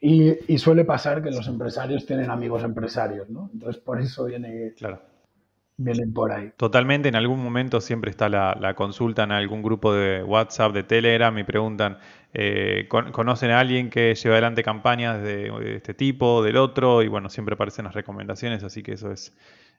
Y, 0.00 0.52
y, 0.52 0.58
suele 0.58 0.84
pasar 0.84 1.22
que 1.22 1.30
los 1.30 1.48
empresarios 1.48 2.06
tienen 2.06 2.30
amigos 2.30 2.62
empresarios, 2.62 3.28
¿no? 3.30 3.50
Entonces 3.52 3.82
por 3.82 4.00
eso 4.00 4.26
viene, 4.26 4.72
claro 4.76 5.00
vienen 5.78 6.12
por 6.12 6.32
ahí. 6.32 6.52
Totalmente, 6.56 7.08
en 7.08 7.14
algún 7.14 7.42
momento 7.42 7.80
siempre 7.80 8.10
está 8.10 8.28
la, 8.28 8.74
consulta 8.74 9.22
en 9.22 9.32
algún 9.32 9.62
grupo 9.62 9.94
de 9.94 10.22
WhatsApp, 10.22 10.72
de 10.72 10.82
Telegram, 10.82 11.36
y 11.38 11.44
preguntan, 11.44 11.98
eh, 12.34 12.86
¿conocen 12.88 13.50
a 13.52 13.60
alguien 13.60 13.88
que 13.88 14.14
lleva 14.14 14.34
adelante 14.34 14.62
campañas 14.62 15.22
de, 15.22 15.76
este 15.76 15.94
tipo, 15.94 16.42
del 16.42 16.56
otro? 16.56 17.02
Y 17.02 17.08
bueno, 17.08 17.30
siempre 17.30 17.54
aparecen 17.54 17.86
las 17.86 17.94
recomendaciones, 17.94 18.62
así 18.64 18.82
que 18.82 18.92
eso 18.92 19.10
es 19.10 19.34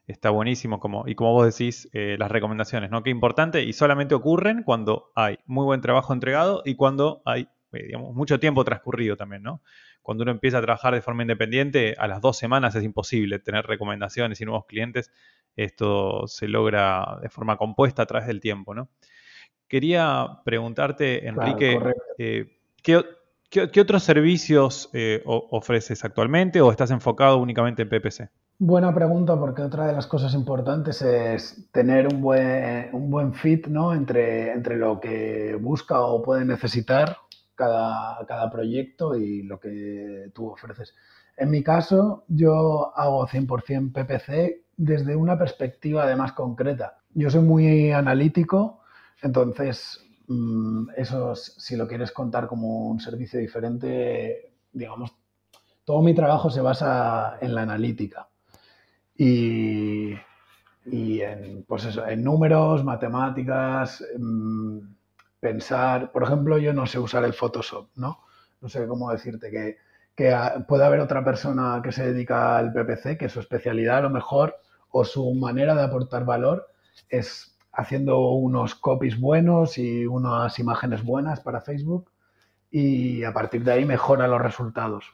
está 0.06 0.30
buenísimo. 0.30 0.80
Como, 0.80 1.06
y 1.06 1.14
como 1.14 1.32
vos 1.32 1.46
decís, 1.46 1.88
eh, 1.92 2.16
las 2.18 2.30
recomendaciones, 2.30 2.90
¿no? 2.90 3.02
Qué 3.02 3.10
importante, 3.10 3.62
y 3.62 3.72
solamente 3.72 4.14
ocurren 4.14 4.62
cuando 4.64 5.12
hay 5.14 5.38
muy 5.46 5.64
buen 5.64 5.80
trabajo 5.80 6.12
entregado 6.12 6.62
y 6.64 6.74
cuando 6.74 7.22
hay, 7.24 7.48
eh, 7.72 7.84
digamos, 7.86 8.14
mucho 8.14 8.40
tiempo 8.40 8.64
transcurrido 8.64 9.16
también, 9.16 9.42
¿no? 9.42 9.62
Cuando 10.02 10.22
uno 10.22 10.32
empieza 10.32 10.58
a 10.58 10.62
trabajar 10.62 10.94
de 10.94 11.02
forma 11.02 11.22
independiente, 11.22 11.94
a 11.98 12.08
las 12.08 12.20
dos 12.20 12.36
semanas 12.36 12.74
es 12.74 12.84
imposible 12.84 13.38
tener 13.38 13.66
recomendaciones 13.66 14.40
y 14.40 14.44
nuevos 14.44 14.66
clientes 14.66 15.10
esto 15.56 16.26
se 16.26 16.48
logra 16.48 17.18
de 17.22 17.28
forma 17.28 17.56
compuesta 17.56 18.02
a 18.02 18.06
través 18.06 18.26
del 18.26 18.40
tiempo, 18.40 18.74
¿no? 18.74 18.88
Quería 19.68 20.40
preguntarte, 20.44 21.28
Enrique, 21.28 21.78
eh, 22.18 22.58
¿qué, 22.82 23.80
otros 23.80 24.02
servicios 24.02 24.90
eh, 24.92 25.22
ofreces 25.24 26.04
actualmente 26.04 26.60
o 26.60 26.70
estás 26.70 26.90
enfocado 26.90 27.38
únicamente 27.38 27.82
en 27.82 27.88
PPC? 27.88 28.30
Buena 28.58 28.92
pregunta, 28.92 29.38
porque 29.38 29.62
otra 29.62 29.86
de 29.86 29.92
las 29.92 30.06
cosas 30.06 30.34
importantes 30.34 31.00
es 31.02 31.70
tener 31.72 32.12
un 32.12 32.20
buen, 32.20 32.90
un 32.92 33.10
buen 33.10 33.32
fit 33.32 33.68
¿no? 33.68 33.94
entre, 33.94 34.52
entre 34.52 34.76
lo 34.76 35.00
que 35.00 35.56
busca 35.58 36.00
o 36.00 36.20
puede 36.20 36.44
necesitar 36.44 37.16
cada, 37.60 38.24
cada 38.26 38.50
proyecto 38.50 39.14
y 39.14 39.42
lo 39.42 39.60
que 39.60 40.30
tú 40.34 40.48
ofreces. 40.48 40.94
En 41.36 41.50
mi 41.50 41.62
caso, 41.62 42.24
yo 42.28 42.92
hago 42.96 43.26
100% 43.26 43.92
PPC 43.92 44.64
desde 44.76 45.14
una 45.14 45.38
perspectiva 45.38 46.04
además 46.04 46.32
concreta. 46.32 46.98
Yo 47.12 47.28
soy 47.30 47.42
muy 47.42 47.92
analítico, 47.92 48.80
entonces 49.22 50.00
mm, 50.28 50.88
eso 50.96 51.34
si 51.34 51.76
lo 51.76 51.86
quieres 51.86 52.12
contar 52.12 52.46
como 52.46 52.88
un 52.88 53.00
servicio 53.00 53.38
diferente, 53.38 54.54
digamos, 54.72 55.14
todo 55.84 56.02
mi 56.02 56.14
trabajo 56.14 56.50
se 56.50 56.60
basa 56.60 57.36
en 57.40 57.54
la 57.54 57.62
analítica 57.62 58.28
y, 59.16 60.14
en, 60.86 61.64
pues 61.68 61.84
eso, 61.84 62.06
en 62.06 62.24
números, 62.24 62.84
matemáticas, 62.84 64.02
mm, 64.18 64.78
pensar. 65.40 66.12
Por 66.12 66.22
ejemplo, 66.22 66.58
yo 66.58 66.72
no 66.72 66.86
sé 66.86 66.98
usar 66.98 67.24
el 67.24 67.32
Photoshop, 67.32 67.88
¿no? 67.96 68.20
No 68.60 68.68
sé 68.68 68.86
cómo 68.86 69.10
decirte 69.10 69.50
que, 69.50 69.78
que 70.14 70.36
puede 70.68 70.84
haber 70.84 71.00
otra 71.00 71.24
persona 71.24 71.80
que 71.82 71.92
se 71.92 72.12
dedica 72.12 72.58
al 72.58 72.72
PPC, 72.72 73.16
que 73.18 73.28
su 73.28 73.40
especialidad 73.40 73.98
a 73.98 74.02
lo 74.02 74.10
mejor 74.10 74.56
o 74.90 75.04
su 75.04 75.34
manera 75.34 75.74
de 75.74 75.82
aportar 75.82 76.24
valor 76.24 76.66
es 77.08 77.56
haciendo 77.72 78.30
unos 78.30 78.74
copies 78.74 79.18
buenos 79.18 79.78
y 79.78 80.06
unas 80.06 80.58
imágenes 80.58 81.02
buenas 81.04 81.40
para 81.40 81.60
Facebook 81.60 82.10
y 82.70 83.24
a 83.24 83.32
partir 83.32 83.64
de 83.64 83.72
ahí 83.72 83.84
mejora 83.84 84.28
los 84.28 84.40
resultados. 84.40 85.04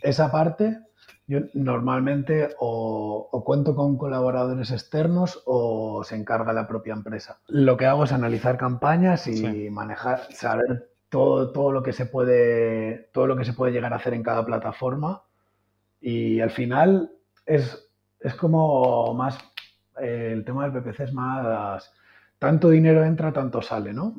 esa 0.00 0.30
parte 0.30 0.78
yo 1.26 1.40
normalmente 1.54 2.50
o, 2.58 3.42
cuento 3.44 3.74
con 3.74 3.96
colaboradores 3.96 4.70
externos 4.70 5.42
o 5.44 6.04
se 6.04 6.16
encarga 6.16 6.52
la 6.52 6.68
propia 6.68 6.94
empresa. 6.94 7.40
Lo 7.48 7.76
que 7.76 7.86
hago 7.86 8.04
es 8.04 8.12
analizar 8.12 8.56
campañas 8.56 9.26
y 9.26 9.70
manejar, 9.70 10.32
saber 10.32 10.90
todo, 11.08 11.52
todo 11.52 11.72
lo 11.72 11.82
que 11.82 11.92
se 11.92 12.06
puede, 12.06 13.10
todo 13.12 13.26
lo 13.26 13.36
que 13.36 13.44
se 13.44 13.52
puede 13.52 13.72
llegar 13.72 13.92
a 13.92 13.96
hacer 13.96 14.14
en 14.14 14.22
cada 14.22 14.44
plataforma. 14.44 15.22
Y 16.00 16.40
al 16.40 16.50
final 16.50 17.10
es, 17.44 17.90
es 18.20 18.34
como 18.34 19.12
más 19.14 19.38
eh, 20.00 20.30
el 20.32 20.44
tema 20.44 20.68
del 20.68 20.82
PPC 20.82 21.00
es 21.00 21.12
más 21.12 21.92
tanto 22.38 22.70
dinero 22.70 23.04
entra, 23.04 23.32
tanto 23.32 23.62
sale, 23.62 23.92
¿no? 23.92 24.14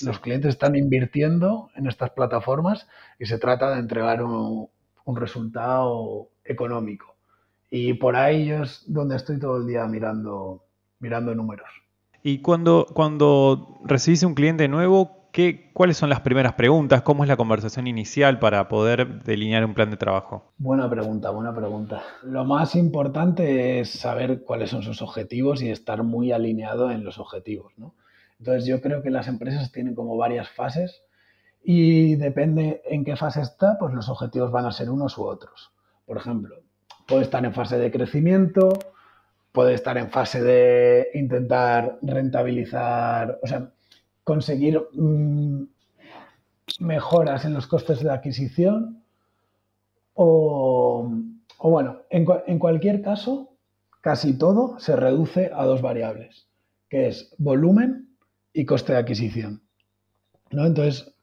Los 0.00 0.20
clientes 0.20 0.50
están 0.50 0.76
invirtiendo 0.76 1.70
en 1.74 1.86
estas 1.86 2.10
plataformas 2.10 2.88
y 3.18 3.26
se 3.26 3.38
trata 3.38 3.70
de 3.74 3.80
entregar 3.80 4.22
un, 4.22 4.68
un 5.04 5.16
resultado 5.16 6.28
económico. 6.44 7.14
Y 7.70 7.94
por 7.94 8.16
ahí 8.16 8.50
es 8.50 8.84
donde 8.86 9.16
estoy 9.16 9.38
todo 9.38 9.58
el 9.58 9.66
día 9.66 9.86
mirando, 9.86 10.64
mirando 11.00 11.34
números. 11.34 11.68
Y 12.22 12.38
cuando, 12.38 12.86
cuando 12.92 13.80
recibís 13.84 14.22
un 14.22 14.34
cliente 14.34 14.68
nuevo, 14.68 15.28
¿qué, 15.32 15.70
¿cuáles 15.72 15.96
son 15.96 16.10
las 16.10 16.20
primeras 16.20 16.52
preguntas? 16.52 17.02
¿Cómo 17.02 17.24
es 17.24 17.28
la 17.28 17.36
conversación 17.36 17.86
inicial 17.86 18.38
para 18.38 18.68
poder 18.68 19.24
delinear 19.24 19.64
un 19.64 19.74
plan 19.74 19.90
de 19.90 19.96
trabajo? 19.96 20.52
Buena 20.58 20.88
pregunta, 20.88 21.30
buena 21.30 21.54
pregunta. 21.54 22.02
Lo 22.22 22.44
más 22.44 22.76
importante 22.76 23.80
es 23.80 23.90
saber 23.90 24.42
cuáles 24.44 24.70
son 24.70 24.82
sus 24.82 25.02
objetivos 25.02 25.62
y 25.62 25.70
estar 25.70 26.02
muy 26.04 26.30
alineado 26.30 26.90
en 26.90 27.02
los 27.02 27.18
objetivos. 27.18 27.72
¿no? 27.76 27.94
Entonces 28.38 28.66
yo 28.66 28.80
creo 28.80 29.02
que 29.02 29.10
las 29.10 29.26
empresas 29.26 29.72
tienen 29.72 29.94
como 29.94 30.16
varias 30.16 30.50
fases 30.50 31.02
y 31.64 32.16
depende 32.16 32.82
en 32.84 33.04
qué 33.04 33.16
fase 33.16 33.40
está, 33.40 33.78
pues 33.78 33.94
los 33.94 34.08
objetivos 34.08 34.50
van 34.50 34.66
a 34.66 34.72
ser 34.72 34.90
unos 34.90 35.16
u 35.18 35.24
otros. 35.24 35.72
Por 36.06 36.16
ejemplo, 36.16 36.56
puede 37.06 37.22
estar 37.22 37.44
en 37.44 37.54
fase 37.54 37.78
de 37.78 37.90
crecimiento, 37.90 38.78
puede 39.52 39.74
estar 39.74 39.96
en 39.98 40.10
fase 40.10 40.42
de 40.42 41.08
intentar 41.14 41.98
rentabilizar, 42.02 43.38
o 43.42 43.46
sea, 43.46 43.70
conseguir 44.24 44.80
mm, 44.92 45.62
mejoras 46.80 47.44
en 47.44 47.54
los 47.54 47.66
costes 47.66 48.02
de 48.02 48.10
adquisición 48.10 49.02
o, 50.14 51.08
bueno, 51.62 52.02
en, 52.10 52.26
en 52.46 52.58
cualquier 52.58 53.02
caso, 53.02 53.54
casi 54.00 54.36
todo 54.36 54.78
se 54.78 54.96
reduce 54.96 55.50
a 55.54 55.64
dos 55.64 55.80
variables, 55.80 56.48
que 56.88 57.08
es 57.08 57.34
volumen 57.38 58.08
y 58.52 58.64
coste 58.64 58.92
de 58.92 58.98
adquisición. 58.98 59.62
¿no? 60.50 60.66
Entonces, 60.66 61.14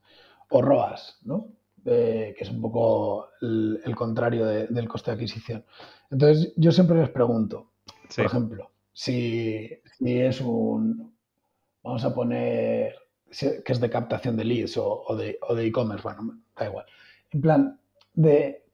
o 0.50 0.62
ROAS, 0.62 1.20
¿no? 1.24 1.50
que 1.84 2.36
es 2.38 2.50
un 2.50 2.62
poco 2.62 3.30
el, 3.42 3.96
contrario 3.96 4.46
del 4.46 4.88
coste 4.88 5.12
de 5.12 5.16
adquisición. 5.16 5.66
Entonces, 6.12 6.54
yo 6.56 6.72
siempre 6.72 7.00
les 7.00 7.10
pregunto, 7.10 7.72
por 8.16 8.26
ejemplo, 8.26 8.72
si, 8.94 9.70
es 10.00 10.42
un, 10.42 11.16
vamos 11.84 12.04
a 12.04 12.14
poner, 12.14 12.96
que 13.30 13.64
es 13.66 13.80
de 13.80 13.90
captación 13.90 14.36
de 14.36 14.46
leads 14.46 14.78
o, 14.78 15.16
de 15.16 15.66
e-commerce, 15.66 16.04
bueno, 16.04 16.42
da 16.56 16.66
igual. 16.66 16.86
En 17.32 17.42
plan, 17.42 17.80
de 18.14 18.66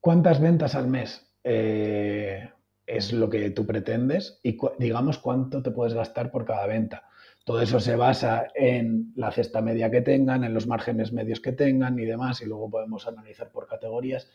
cuántas 0.00 0.40
ventas 0.40 0.74
al 0.74 0.88
mes 0.88 1.26
eh, 1.44 2.50
es 2.86 3.12
lo 3.12 3.30
que 3.30 3.50
tú 3.50 3.66
pretendes 3.66 4.40
y 4.42 4.58
digamos 4.78 5.18
cuánto 5.18 5.62
te 5.62 5.70
puedes 5.70 5.94
gastar 5.94 6.30
por 6.30 6.44
cada 6.44 6.66
venta. 6.66 7.04
Todo 7.44 7.62
eso 7.62 7.80
se 7.80 7.96
basa 7.96 8.48
en 8.54 9.12
la 9.16 9.32
cesta 9.32 9.60
media 9.60 9.90
que 9.90 10.02
tengan, 10.02 10.44
en 10.44 10.52
los 10.52 10.66
márgenes 10.66 11.12
medios 11.12 11.40
que 11.40 11.52
tengan 11.52 11.98
y 11.98 12.04
demás, 12.04 12.42
y 12.42 12.46
luego 12.46 12.70
podemos 12.70 13.06
analizar 13.06 13.50
por 13.50 13.66
categorías. 13.66 14.28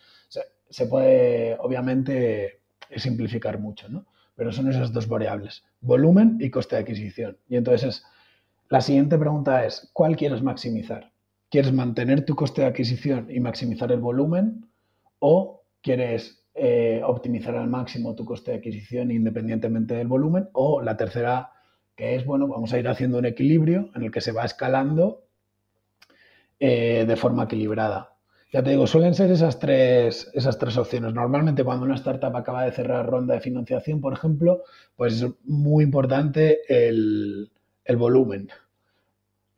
Se, 0.70 0.88
puede, 0.88 1.56
obviamente, 1.60 2.62
simplificar 2.96 3.60
mucho, 3.60 3.88
¿no? 3.90 4.06
Pero 4.36 4.52
son 4.52 4.70
esas 4.70 4.92
dos 4.92 5.08
variables, 5.08 5.64
volumen 5.80 6.38
y 6.42 6.50
coste 6.50 6.76
de 6.76 6.82
adquisición. 6.82 7.38
Y 7.48 7.56
entonces, 7.56 8.04
la 8.70 8.82
siguiente 8.82 9.18
pregunta 9.18 9.66
es, 9.66 9.90
¿cuál 9.94 10.18
quieres 10.18 10.42
maximizar? 10.42 11.12
¿Quieres 11.50 11.72
mantener 11.72 12.26
tu 12.26 12.36
coste 12.36 12.62
de 12.62 12.68
adquisición 12.68 13.28
y 13.30 13.40
maximizar 13.40 13.92
el 13.92 14.00
volumen? 14.00 14.66
¿O 15.20 15.64
quieres 15.82 16.44
eh, 16.56 17.02
optimizar 17.06 17.56
al 17.56 17.70
máximo 17.70 18.16
tu 18.16 18.26
coste 18.26 18.52
de 18.52 18.58
adquisición 18.58 19.12
independientemente 19.12 19.94
del 19.94 20.08
volumen? 20.08 20.50
O 20.54 20.82
la 20.82 20.98
tercera 20.98 21.52
que 21.96 22.16
es, 22.16 22.26
bueno, 22.26 22.48
vamos 22.48 22.74
a 22.74 22.80
ir 22.80 22.88
haciendo 22.88 23.18
un 23.18 23.26
equilibrio 23.26 23.90
en 23.96 24.04
el 24.04 24.12
que 24.12 24.22
se 24.22 24.32
va 24.32 24.44
escalando 24.44 25.24
eh, 26.60 27.06
de 27.08 27.16
forma 27.16 27.44
equilibrada. 27.44 28.16
Ya 28.52 28.64
te 28.64 28.70
digo, 28.70 28.88
suelen 28.88 29.14
ser 29.14 29.32
esas 29.32 29.60
tres, 29.60 30.32
esas 30.34 30.58
tres 30.58 30.78
opciones. 30.78 31.14
Normalmente 31.14 31.64
cuando 31.64 31.86
una 31.86 31.96
startup 31.96 32.36
acaba 32.38 32.64
de 32.64 32.72
cerrar 32.72 33.06
ronda 33.06 33.34
de 33.34 33.42
financiación, 33.42 34.00
por 34.00 34.14
ejemplo, 34.14 34.64
pues 34.96 35.22
es 35.22 35.30
muy 35.44 35.84
importante 35.84 36.62
el, 36.70 37.52
volumen. 37.98 38.50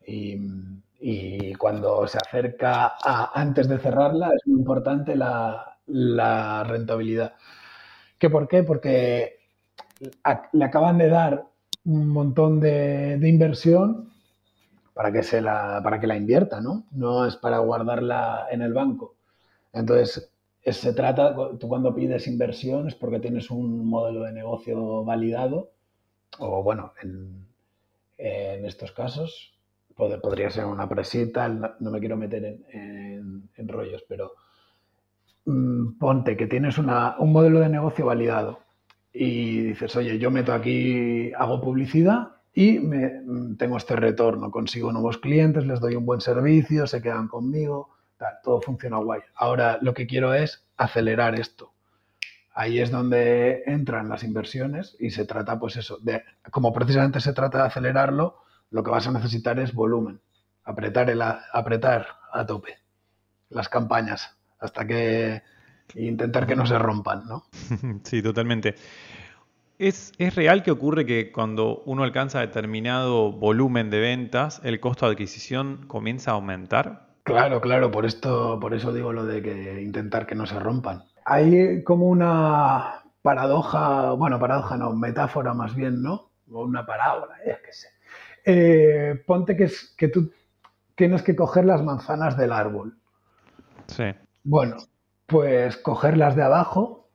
Y, 0.05 1.53
cuando 1.59 2.07
se 2.07 2.17
acerca 2.17 2.93
a 3.03 3.39
antes 3.39 3.67
de 3.67 3.77
cerrarla 3.77 4.31
es 4.35 4.47
muy 4.47 4.59
importante 4.59 5.15
la, 5.15 5.77
la 5.87 6.63
rentabilidad. 6.63 7.33
¿Qué 8.17 8.29
por 8.29 8.47
qué? 8.47 8.63
Porque 8.63 9.39
le 10.53 10.65
acaban 10.65 10.97
de 10.97 11.09
dar 11.09 11.45
un 11.87 12.09
montón 12.09 12.59
de, 12.59 13.17
inversión 13.23 14.11
para 14.93 15.11
que, 15.11 15.23
se 15.23 15.41
la, 15.41 15.79
para 15.83 15.99
que 15.99 16.07
la 16.07 16.17
invierta, 16.17 16.59
¿no? 16.59 16.85
No 16.91 17.25
es 17.25 17.37
para 17.37 17.59
guardarla 17.59 18.47
en 18.51 18.61
el 18.61 18.73
banco. 18.73 19.15
Entonces, 19.71 20.29
se 20.65 20.93
trata, 20.93 21.33
tú 21.57 21.67
cuando 21.67 21.95
pides 21.95 22.27
inversión 22.27 22.87
es 22.87 22.95
porque 22.95 23.19
tienes 23.19 23.49
un 23.49 23.87
modelo 23.87 24.23
de 24.23 24.33
negocio 24.33 25.05
validado, 25.05 25.71
o 26.39 26.61
bueno, 26.61 26.93
en, 27.01 27.47
estos 28.17 28.91
casos 28.91 29.53
podría 29.95 30.49
ser 30.49 30.65
una 30.65 30.89
presita, 30.89 31.47
no 31.47 31.91
me 31.91 31.99
quiero 31.99 32.17
meter 32.17 32.59
en, 32.69 33.67
rollos, 33.67 34.03
pero 34.07 34.33
mm, 35.45 35.97
ponte 35.97 36.35
que 36.35 36.47
tienes 36.47 36.77
un 36.77 36.87
modelo 37.31 37.59
de 37.59 37.69
negocio 37.69 38.05
validado 38.05 38.66
y 39.13 39.61
dices, 39.61 39.95
oye, 39.95 40.19
yo 40.19 40.31
meto 40.31 40.53
aquí, 40.53 41.31
hago 41.33 41.61
publicidad 41.61 42.37
y 42.53 42.79
me, 42.79 43.21
tengo 43.57 43.77
este 43.77 43.95
retorno, 43.95 44.51
consigo 44.51 44.91
nuevos 44.91 45.17
clientes, 45.17 45.65
les 45.65 45.79
doy 45.79 45.95
un 45.95 46.05
buen 46.05 46.21
servicio, 46.21 46.87
se 46.87 47.01
quedan 47.01 47.27
conmigo, 47.27 47.89
todo 48.43 48.61
funciona 48.61 48.97
guay. 48.97 49.21
Ahora 49.35 49.77
lo 49.81 49.93
que 49.93 50.07
quiero 50.07 50.33
es 50.33 50.65
acelerar 50.75 51.39
esto. 51.39 51.73
Ahí 52.53 52.79
es 52.79 52.89
donde 52.89 53.63
entran 53.67 54.09
las 54.09 54.23
inversiones 54.23 54.95
y 54.99 55.11
se 55.11 55.25
trata, 55.25 55.59
pues 55.59 55.75
eso, 55.75 55.99
de, 56.01 56.23
como 56.49 56.73
precisamente 56.73 57.19
se 57.19 57.33
trata 57.33 57.59
de 57.59 57.65
acelerarlo, 57.65 58.37
lo 58.71 58.83
que 58.83 58.91
vas 58.91 59.07
a 59.07 59.11
necesitar 59.11 59.59
es 59.59 59.73
volumen, 59.73 60.19
apretar, 60.63 61.09
el, 61.09 61.21
apretar 61.21 62.07
a 62.33 62.45
tope 62.45 62.77
las 63.49 63.69
campañas 63.69 64.37
hasta 64.59 64.85
que 64.85 65.41
e 65.95 66.05
intentar 66.05 66.47
que 66.47 66.55
no 66.55 66.65
se 66.65 66.77
rompan, 66.77 67.25
¿no? 67.27 67.45
Sí, 68.03 68.21
totalmente. 68.21 68.75
¿Es, 69.79 70.11
real 70.35 70.63
que 70.63 70.71
ocurre 70.71 71.05
que 71.05 71.31
cuando 71.31 71.83
uno 71.85 72.03
alcanza 72.03 72.39
determinado 72.39 73.31
volumen 73.31 73.91
de 73.91 73.99
ventas, 73.99 74.59
el 74.63 74.79
costo 74.79 75.05
de 75.05 75.11
adquisición 75.11 75.85
comienza 75.87 76.31
a 76.31 76.33
aumentar? 76.33 77.07
Claro, 77.23 77.61
claro, 77.61 77.91
por 77.91 78.05
esto, 78.05 78.59
por 78.59 78.73
eso 78.73 78.91
digo 78.91 79.13
lo 79.13 79.25
de 79.25 79.43
que 79.43 79.81
intentar 79.81 80.25
que 80.25 80.33
no 80.33 80.47
se 80.47 80.59
rompan. 80.59 81.03
Hay 81.25 81.83
como 81.83 82.07
una 82.07 83.03
paradoja, 83.21 84.13
bueno, 84.13 84.39
paradoja 84.39 84.77
no, 84.77 84.93
metáfora 84.93 85.53
más 85.53 85.75
bien, 85.75 86.01
¿no? 86.01 86.31
O 86.51 86.63
una 86.63 86.85
parábola, 86.85 87.35
es 87.45 87.57
que 87.59 87.73
sé. 87.73 87.87
Eh, 88.45 89.23
ponte 89.27 89.55
que, 89.55 89.65
es, 89.65 89.93
que 89.97 90.07
tú 90.07 90.31
tienes 90.95 91.21
que 91.21 91.35
coger 91.35 91.65
las 91.65 91.83
manzanas 91.83 92.35
del 92.37 92.51
árbol. 92.53 92.97
Sí. 93.87 94.05
Bueno, 94.43 94.77
pues 95.27 95.77
cogerlas 95.77 96.35
de 96.35 96.43
abajo 96.43 97.09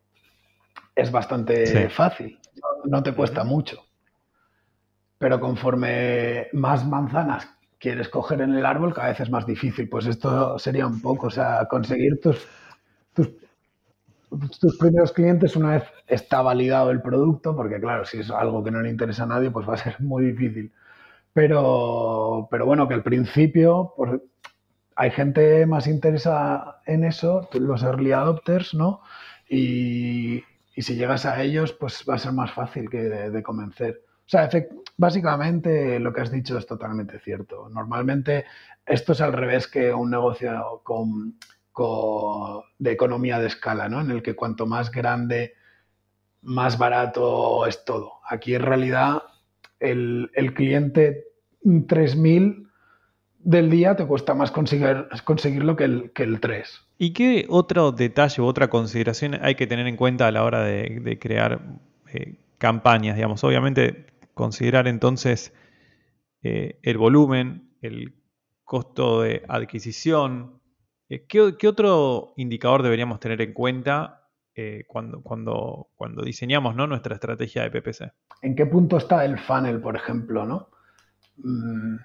es 0.94 1.10
bastante 1.10 1.88
fácil, 1.88 2.38
no 2.84 3.02
te 3.02 3.14
cuesta 3.14 3.42
mucho. 3.42 3.82
Pero 5.18 5.40
conforme 5.40 6.48
más 6.52 6.86
manzanas 6.86 7.48
quieres 7.78 8.08
coger 8.08 8.42
en 8.42 8.54
el 8.54 8.66
árbol, 8.66 8.94
cada 8.94 9.08
vez 9.08 9.20
es 9.20 9.30
más 9.30 9.46
difícil. 9.46 9.88
Pues 9.88 10.06
esto 10.06 10.58
sería 10.58 10.86
un 10.86 11.00
poco, 11.00 11.28
o 11.28 11.30
sea, 11.30 11.66
conseguir 11.68 12.20
tus, 12.20 12.46
tus, 13.14 13.30
tus 14.60 14.78
primeros 14.78 15.12
clientes 15.12 15.56
una 15.56 15.72
vez 15.72 15.84
está 16.06 16.42
validado 16.42 16.90
el 16.90 17.02
producto, 17.02 17.56
porque 17.56 17.80
claro, 17.80 18.04
si 18.04 18.20
es 18.20 18.30
algo 18.30 18.62
que 18.62 18.70
no 18.70 18.80
le 18.82 18.90
interesa 18.90 19.24
a 19.24 19.26
nadie, 19.26 19.50
pues 19.50 19.68
va 19.68 19.74
a 19.74 19.78
ser 19.78 20.00
muy 20.00 20.26
difícil. 20.26 20.70
Pero, 21.32 22.46
pero 22.50 22.66
bueno, 22.66 22.86
que 22.86 22.94
al 22.94 23.02
principio 23.02 23.94
pues, 23.96 24.20
hay 25.02 25.10
gente 25.10 25.66
más 25.66 25.88
interesada 25.88 26.80
en 26.86 27.02
eso, 27.02 27.48
los 27.54 27.82
early 27.82 28.12
adopters, 28.12 28.72
¿no? 28.72 29.00
Y, 29.48 30.44
y 30.76 30.82
si 30.82 30.94
llegas 30.94 31.26
a 31.26 31.42
ellos, 31.42 31.72
pues 31.72 32.04
va 32.08 32.14
a 32.14 32.18
ser 32.18 32.30
más 32.30 32.52
fácil 32.52 32.88
que 32.88 32.98
de, 32.98 33.42
convencer. 33.42 34.04
O 34.24 34.28
sea, 34.28 34.48
básicamente 34.96 35.98
lo 35.98 36.12
que 36.12 36.20
has 36.20 36.30
dicho 36.30 36.56
es 36.56 36.68
totalmente 36.68 37.18
cierto. 37.18 37.68
Normalmente 37.68 38.44
esto 38.86 39.10
es 39.10 39.20
al 39.20 39.32
revés 39.32 39.66
que 39.66 39.92
un 39.92 40.08
negocio 40.08 40.82
con, 40.84 41.36
de 42.78 42.92
economía 42.92 43.40
de 43.40 43.48
escala, 43.48 43.88
¿no? 43.88 44.02
En 44.02 44.12
el 44.12 44.22
que 44.22 44.36
cuanto 44.36 44.66
más 44.66 44.92
grande, 44.92 45.54
más 46.42 46.78
barato 46.78 47.66
es 47.66 47.84
todo. 47.84 48.20
Aquí 48.28 48.54
en 48.54 48.62
realidad 48.62 49.24
el, 49.80 50.30
el 50.34 50.54
cliente 50.54 51.24
3000 51.88 52.68
del 53.44 53.70
día 53.70 53.96
te 53.96 54.06
cuesta 54.06 54.34
más 54.34 54.50
conseguir, 54.50 55.08
conseguirlo 55.24 55.76
que 55.76 55.84
el, 55.84 56.12
que 56.12 56.22
el 56.22 56.40
3. 56.40 56.86
¿Y 56.98 57.12
qué 57.12 57.46
otro 57.48 57.92
detalle 57.92 58.42
u 58.42 58.44
otra 58.44 58.68
consideración 58.68 59.38
hay 59.42 59.54
que 59.54 59.66
tener 59.66 59.86
en 59.86 59.96
cuenta 59.96 60.26
a 60.26 60.30
la 60.30 60.44
hora 60.44 60.62
de, 60.62 61.18
crear 61.20 61.60
eh, 62.12 62.36
campañas? 62.58 63.16
Digamos, 63.16 63.42
obviamente 63.44 64.06
considerar 64.34 64.86
entonces 64.86 65.52
eh, 66.42 66.78
el 66.82 66.98
volumen, 66.98 67.70
el 67.80 68.14
costo 68.64 69.22
de 69.22 69.42
adquisición. 69.48 70.60
Eh, 71.08 71.26
¿qué, 71.26 71.66
otro 71.66 72.34
indicador 72.36 72.82
deberíamos 72.82 73.20
tener 73.20 73.40
en 73.42 73.52
cuenta 73.52 74.18
cuando, 74.86 75.22
cuando, 75.22 75.88
cuando 75.96 76.22
diseñamos 76.22 76.76
¿no? 76.76 76.86
nuestra 76.86 77.14
estrategia 77.14 77.62
de 77.62 77.70
PPC? 77.70 78.12
¿En 78.42 78.54
qué 78.54 78.66
punto 78.66 78.98
está 78.98 79.24
el 79.24 79.38
funnel, 79.38 79.80
por 79.80 79.96
ejemplo? 79.96 80.44
¿no? 80.44 80.68
Mm, 81.38 81.96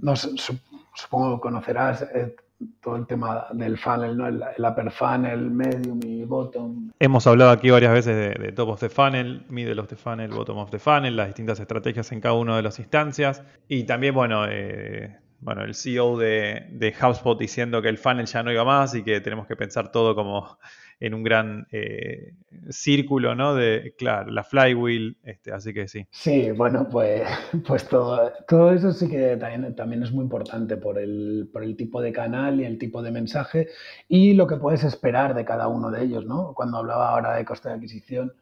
no 0.00 0.14
supongo 0.16 1.36
que 1.36 1.40
conocerás 1.40 2.02
eh, 2.14 2.34
todo 2.80 2.96
el 2.96 3.06
tema 3.06 3.46
del 3.52 3.76
funnel, 3.78 4.16
¿no? 4.16 4.26
El, 4.26 4.42
upper 4.58 4.90
funnel, 4.90 5.50
medium 5.50 6.00
y 6.04 6.24
bottom. 6.24 6.90
Hemos 6.98 7.26
hablado 7.26 7.50
aquí 7.50 7.70
varias 7.70 7.92
veces 7.92 8.38
de, 8.38 8.52
top 8.52 8.70
of 8.70 8.80
the 8.80 8.88
funnel, 8.88 9.44
middle 9.48 9.80
of 9.80 9.88
the 9.88 9.96
funnel, 9.96 10.28
bottom 10.28 10.58
of 10.58 10.70
the 10.70 10.78
funnel, 10.78 11.16
las 11.16 11.28
distintas 11.28 11.60
estrategias 11.60 12.12
en 12.12 12.20
cada 12.20 12.34
una 12.34 12.56
de 12.56 12.62
las 12.62 12.78
instancias. 12.78 13.42
Y 13.68 13.84
también, 13.84 14.14
bueno, 14.14 14.46
eh, 14.48 15.18
bueno 15.42 15.62
el 15.64 15.74
CEO 15.74 16.16
de, 16.16 16.68
de 16.70 16.94
HubSpot 16.98 17.38
diciendo 17.38 17.82
que 17.82 17.88
el 17.88 17.98
funnel 17.98 18.26
ya 18.26 18.42
no 18.42 18.50
iba 18.50 18.64
más 18.64 18.94
y 18.94 19.02
que 19.02 19.20
tenemos 19.20 19.46
que 19.46 19.56
pensar 19.56 19.92
todo 19.92 20.14
como 20.14 20.58
en 21.02 21.14
un 21.14 21.24
gran 21.24 21.66
eh, 21.72 22.32
círculo, 22.70 23.34
¿no? 23.34 23.56
De, 23.56 23.92
claro, 23.98 24.30
la 24.30 24.44
flywheel, 24.44 25.16
este, 25.24 25.52
así 25.52 25.74
que 25.74 25.88
sí. 25.88 26.06
Sí, 26.12 26.52
bueno, 26.52 26.88
pues, 26.88 27.22
pues 27.66 27.88
todo, 27.88 28.30
todo 28.46 28.72
eso 28.72 28.92
sí 28.92 29.08
que 29.08 29.36
también, 29.36 29.74
también 29.74 30.04
es 30.04 30.12
muy 30.12 30.22
importante 30.22 30.76
por 30.76 31.00
el, 31.00 31.50
por 31.52 31.64
el 31.64 31.76
tipo 31.76 32.00
de 32.00 32.12
canal 32.12 32.60
y 32.60 32.66
el 32.66 32.78
tipo 32.78 33.02
de 33.02 33.10
mensaje 33.10 33.68
y 34.06 34.34
lo 34.34 34.46
que 34.46 34.58
puedes 34.58 34.84
esperar 34.84 35.34
de 35.34 35.44
cada 35.44 35.66
uno 35.66 35.90
de 35.90 36.04
ellos, 36.04 36.24
¿no? 36.24 36.54
Cuando 36.54 36.78
hablaba 36.78 37.10
ahora 37.10 37.34
de 37.34 37.44
coste 37.44 37.68
de 37.68 37.74
adquisición, 37.74 38.32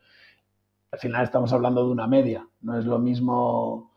al 0.93 0.99
final 0.99 1.25
estamos 1.25 1.55
hablando 1.55 1.87
de 1.87 1.93
una 1.93 2.09
media, 2.09 2.47
no 2.61 2.79
es 2.79 2.85
lo 2.85 2.99
mismo 2.99 3.90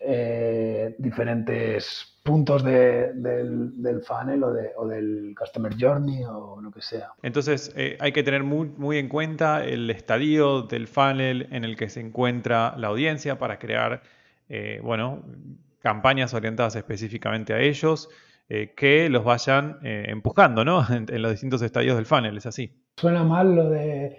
eh, 0.00 0.94
diferentes 0.98 2.14
puntos 2.22 2.62
del, 2.62 4.02
funnel 4.06 4.44
o, 4.44 4.86
del 4.86 5.34
customer 5.36 5.74
journey 5.76 6.22
o 6.24 6.60
lo 6.60 6.70
que 6.70 6.82
sea. 6.82 7.12
Entonces 7.22 7.72
eh, 7.74 7.96
hay 7.98 8.12
que 8.12 8.22
tener 8.22 8.44
muy, 8.44 8.98
en 8.98 9.08
cuenta 9.08 9.64
el 9.64 9.90
estadio 9.90 10.62
del 10.62 10.86
funnel 10.86 11.48
en 11.50 11.64
el 11.64 11.76
que 11.76 11.88
se 11.88 12.00
encuentra 12.00 12.76
la 12.76 12.88
audiencia 12.88 13.38
para 13.38 13.58
crear, 13.58 14.02
eh, 14.48 14.80
bueno, 14.84 15.24
campañas 15.80 16.32
orientadas 16.32 16.76
específicamente 16.76 17.54
a 17.54 17.60
ellos 17.60 18.08
que 18.48 19.10
los 19.10 19.24
vayan 19.24 19.78
empujando, 19.82 20.64
¿no? 20.64 20.86
En, 20.90 21.20
los 21.20 21.32
distintos 21.32 21.60
estadios 21.60 21.96
del 21.96 22.06
funnel, 22.06 22.36
es 22.36 22.46
así. 22.46 22.72
Suena 22.96 23.22
mal 23.24 23.54
lo 23.54 23.68
de... 23.68 24.16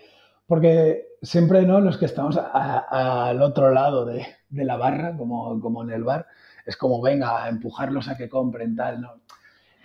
Porque 0.50 1.06
siempre, 1.22 1.62
¿no? 1.62 1.80
Los 1.80 2.00
que 2.00 2.06
estamos 2.06 2.36
al 2.36 3.40
otro 3.44 3.70
lado 3.70 4.04
de, 4.04 4.26
la 4.50 4.78
barra, 4.78 5.16
como, 5.16 5.62
como 5.62 5.84
en 5.84 5.92
el 5.92 6.04
bar, 6.04 6.26
es 6.66 6.76
como, 6.76 7.00
venga, 7.04 7.44
a 7.44 7.50
empujarlos 7.50 8.10
a 8.10 8.18
que 8.18 8.28
compren, 8.28 8.76
tal, 8.76 9.00
¿no? 9.00 9.14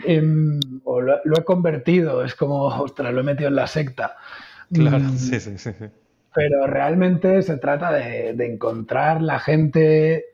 Em, 0.06 0.58
o 0.84 1.02
lo, 1.02 1.18
he 1.22 1.44
convertido, 1.44 2.24
es 2.24 2.34
como, 2.34 2.64
ostras, 2.64 3.12
lo 3.12 3.20
he 3.20 3.24
metido 3.24 3.50
en 3.50 3.56
la 3.56 3.66
secta. 3.66 4.16
Claro, 4.72 5.00
mm, 5.00 5.16
sí, 5.18 5.38
sí, 5.38 5.58
sí, 5.58 5.70
Pero 6.34 6.66
realmente 6.66 7.42
se 7.42 7.58
trata 7.58 7.92
de, 7.92 8.30
encontrar 8.30 9.20
la 9.20 9.40
gente 9.40 10.24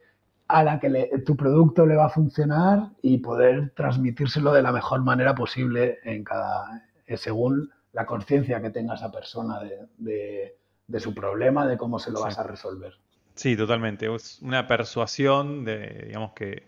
a 0.46 0.62
la 0.62 0.78
que 0.78 1.10
tu 1.26 1.36
producto 1.36 1.86
le 1.86 1.96
va 1.96 2.06
a 2.06 2.10
funcionar 2.10 2.90
y 3.02 3.18
poder 3.18 3.70
transmitírselo 3.74 4.52
de 4.52 4.62
la 4.62 4.70
mejor 4.70 5.02
manera 5.02 5.34
posible 5.34 5.98
en 6.04 6.22
cada, 6.22 6.84
eh, 7.08 7.16
según 7.16 7.70
la 7.92 8.06
conciencia 8.06 8.60
que 8.60 8.70
tenga 8.70 8.94
esa 8.94 9.10
persona 9.10 9.60
de, 9.98 10.56
su 10.98 11.14
problema, 11.14 11.66
de 11.66 11.76
cómo 11.76 11.98
se 11.98 12.10
lo 12.10 12.20
vas 12.20 12.38
a 12.38 12.42
resolver. 12.42 12.94
Sí, 13.34 13.56
totalmente. 13.56 14.12
Es 14.14 14.40
una 14.42 14.66
persuasión 14.66 15.64
de, 15.64 16.04
digamos 16.06 16.32
que 16.32 16.64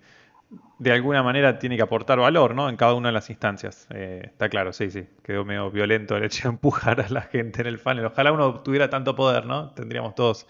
de 0.79 0.93
alguna 0.93 1.23
manera 1.23 1.59
tiene 1.59 1.77
que 1.77 1.83
aportar 1.83 2.19
valor, 2.19 2.55
¿no? 2.55 2.69
En 2.69 2.77
cada 2.77 2.95
una 2.95 3.09
de 3.09 3.13
las 3.13 3.31
instancias. 3.31 3.87
Eh, 3.91 4.23
está 4.25 4.49
claro, 4.49 4.73
sí, 4.73 4.91
sí. 4.91 5.07
Quedó 5.23 5.45
medio 5.45 5.71
violento 5.71 6.17
el 6.17 6.25
hecho 6.25 6.49
de 6.49 6.55
empujar 6.55 7.01
a 7.01 7.09
la 7.09 7.23
gente 7.23 7.63
en 7.63 7.69
el 7.69 7.79
funnel. 7.79 8.07
Ojalá 8.07 8.33
uno 8.33 8.61
tuviera 8.61 8.91
tanto 8.91 9.15
poder, 9.15 9.47
¿no? 9.47 9.71
Tendríamos 9.73 10.15
todos 10.15 10.47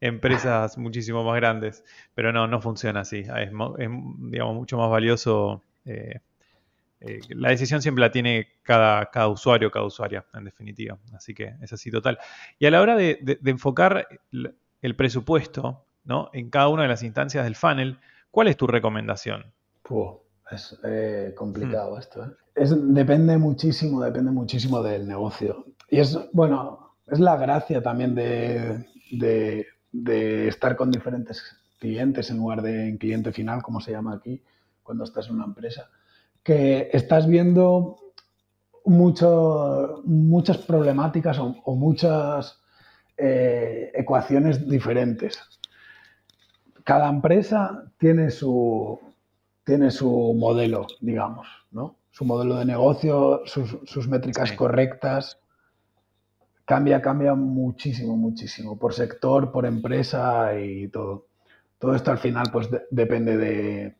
empresas 0.00 0.78
muchísimo 0.78 1.24
más 1.24 1.36
grandes. 1.36 1.84
Pero 2.14 2.32
no, 2.32 2.46
no 2.46 2.60
funciona 2.60 3.00
así. 3.00 3.20
Es, 3.20 3.50
digamos, 3.50 4.54
mucho 4.54 4.78
más 4.78 4.90
valioso. 4.90 5.62
Eh, 5.84 6.20
eh, 7.00 7.20
la 7.30 7.50
decisión 7.50 7.82
siempre 7.82 8.02
la 8.02 8.10
tiene 8.10 8.48
cada, 8.62 9.10
cada 9.10 9.28
usuario, 9.28 9.70
cada 9.70 9.86
usuaria, 9.86 10.24
en 10.34 10.44
definitiva. 10.44 10.98
Así 11.14 11.34
que 11.34 11.54
es 11.60 11.72
así 11.72 11.90
total. 11.90 12.18
Y 12.58 12.66
a 12.66 12.70
la 12.70 12.80
hora 12.80 12.96
de 12.96 13.38
enfocar 13.44 14.06
el 14.82 14.96
presupuesto 14.96 15.86
¿no? 16.04 16.30
en 16.32 16.50
cada 16.50 16.68
una 16.68 16.82
de 16.82 16.88
las 16.88 17.02
instancias 17.02 17.44
del 17.44 17.56
funnel, 17.56 17.98
¿cuál 18.30 18.48
es 18.48 18.56
tu 18.56 18.66
recomendación? 18.66 19.52
es 20.50 20.78
eh, 20.84 21.34
complicado 21.36 21.96
hmm. 21.96 21.98
esto. 21.98 22.24
¿eh? 22.24 22.30
depende 22.54 23.38
muchísimo, 23.38 24.02
depende 24.02 24.30
muchísimo 24.30 24.82
del 24.82 25.06
negocio. 25.06 25.64
Y 25.88 25.98
es, 25.98 26.18
bueno, 26.32 26.96
es 27.06 27.18
la 27.20 27.36
gracia 27.36 27.82
también 27.82 28.14
de, 28.14 28.86
de, 29.10 30.48
estar 30.48 30.76
con 30.76 30.90
diferentes 30.90 31.42
clientes 31.78 32.30
en 32.30 32.36
lugar 32.36 32.62
de 32.62 32.88
en 32.88 32.98
cliente 32.98 33.32
final, 33.32 33.62
como 33.62 33.80
se 33.80 33.92
llama 33.92 34.14
aquí, 34.14 34.42
cuando 34.82 35.04
estás 35.04 35.28
en 35.28 35.36
una 35.36 35.44
empresa, 35.44 35.90
que 36.50 36.90
estás 36.92 37.28
viendo 37.28 37.96
mucho, 38.84 40.02
muchas 40.04 40.58
problemáticas 40.58 41.38
o 41.38 41.76
muchas 41.76 42.60
eh, 43.16 43.92
ecuaciones 43.94 44.68
diferentes. 44.68 45.38
Cada 46.82 47.08
empresa 47.08 47.84
tiene 47.98 48.32
su, 48.32 48.98
tiene 49.62 49.92
su 49.92 50.34
modelo, 50.36 50.88
digamos, 51.00 51.46
¿no? 51.70 51.98
Su 52.10 52.24
modelo 52.24 52.56
de 52.56 52.64
negocio, 52.64 53.42
sus, 53.44 54.08
métricas 54.08 54.50
correctas. 54.50 55.38
Cambia, 56.64 57.00
cambia 57.00 57.36
muchísimo, 57.36 58.16
muchísimo, 58.16 58.76
por 58.76 58.92
sector, 58.92 59.52
por 59.52 59.66
empresa 59.66 60.58
y 60.58 60.88
todo. 60.88 61.26
Todo 61.78 61.94
esto 61.94 62.10
al 62.10 62.18
final 62.18 62.46
pues 62.50 62.68
depende 62.90 63.36
de, 63.36 63.99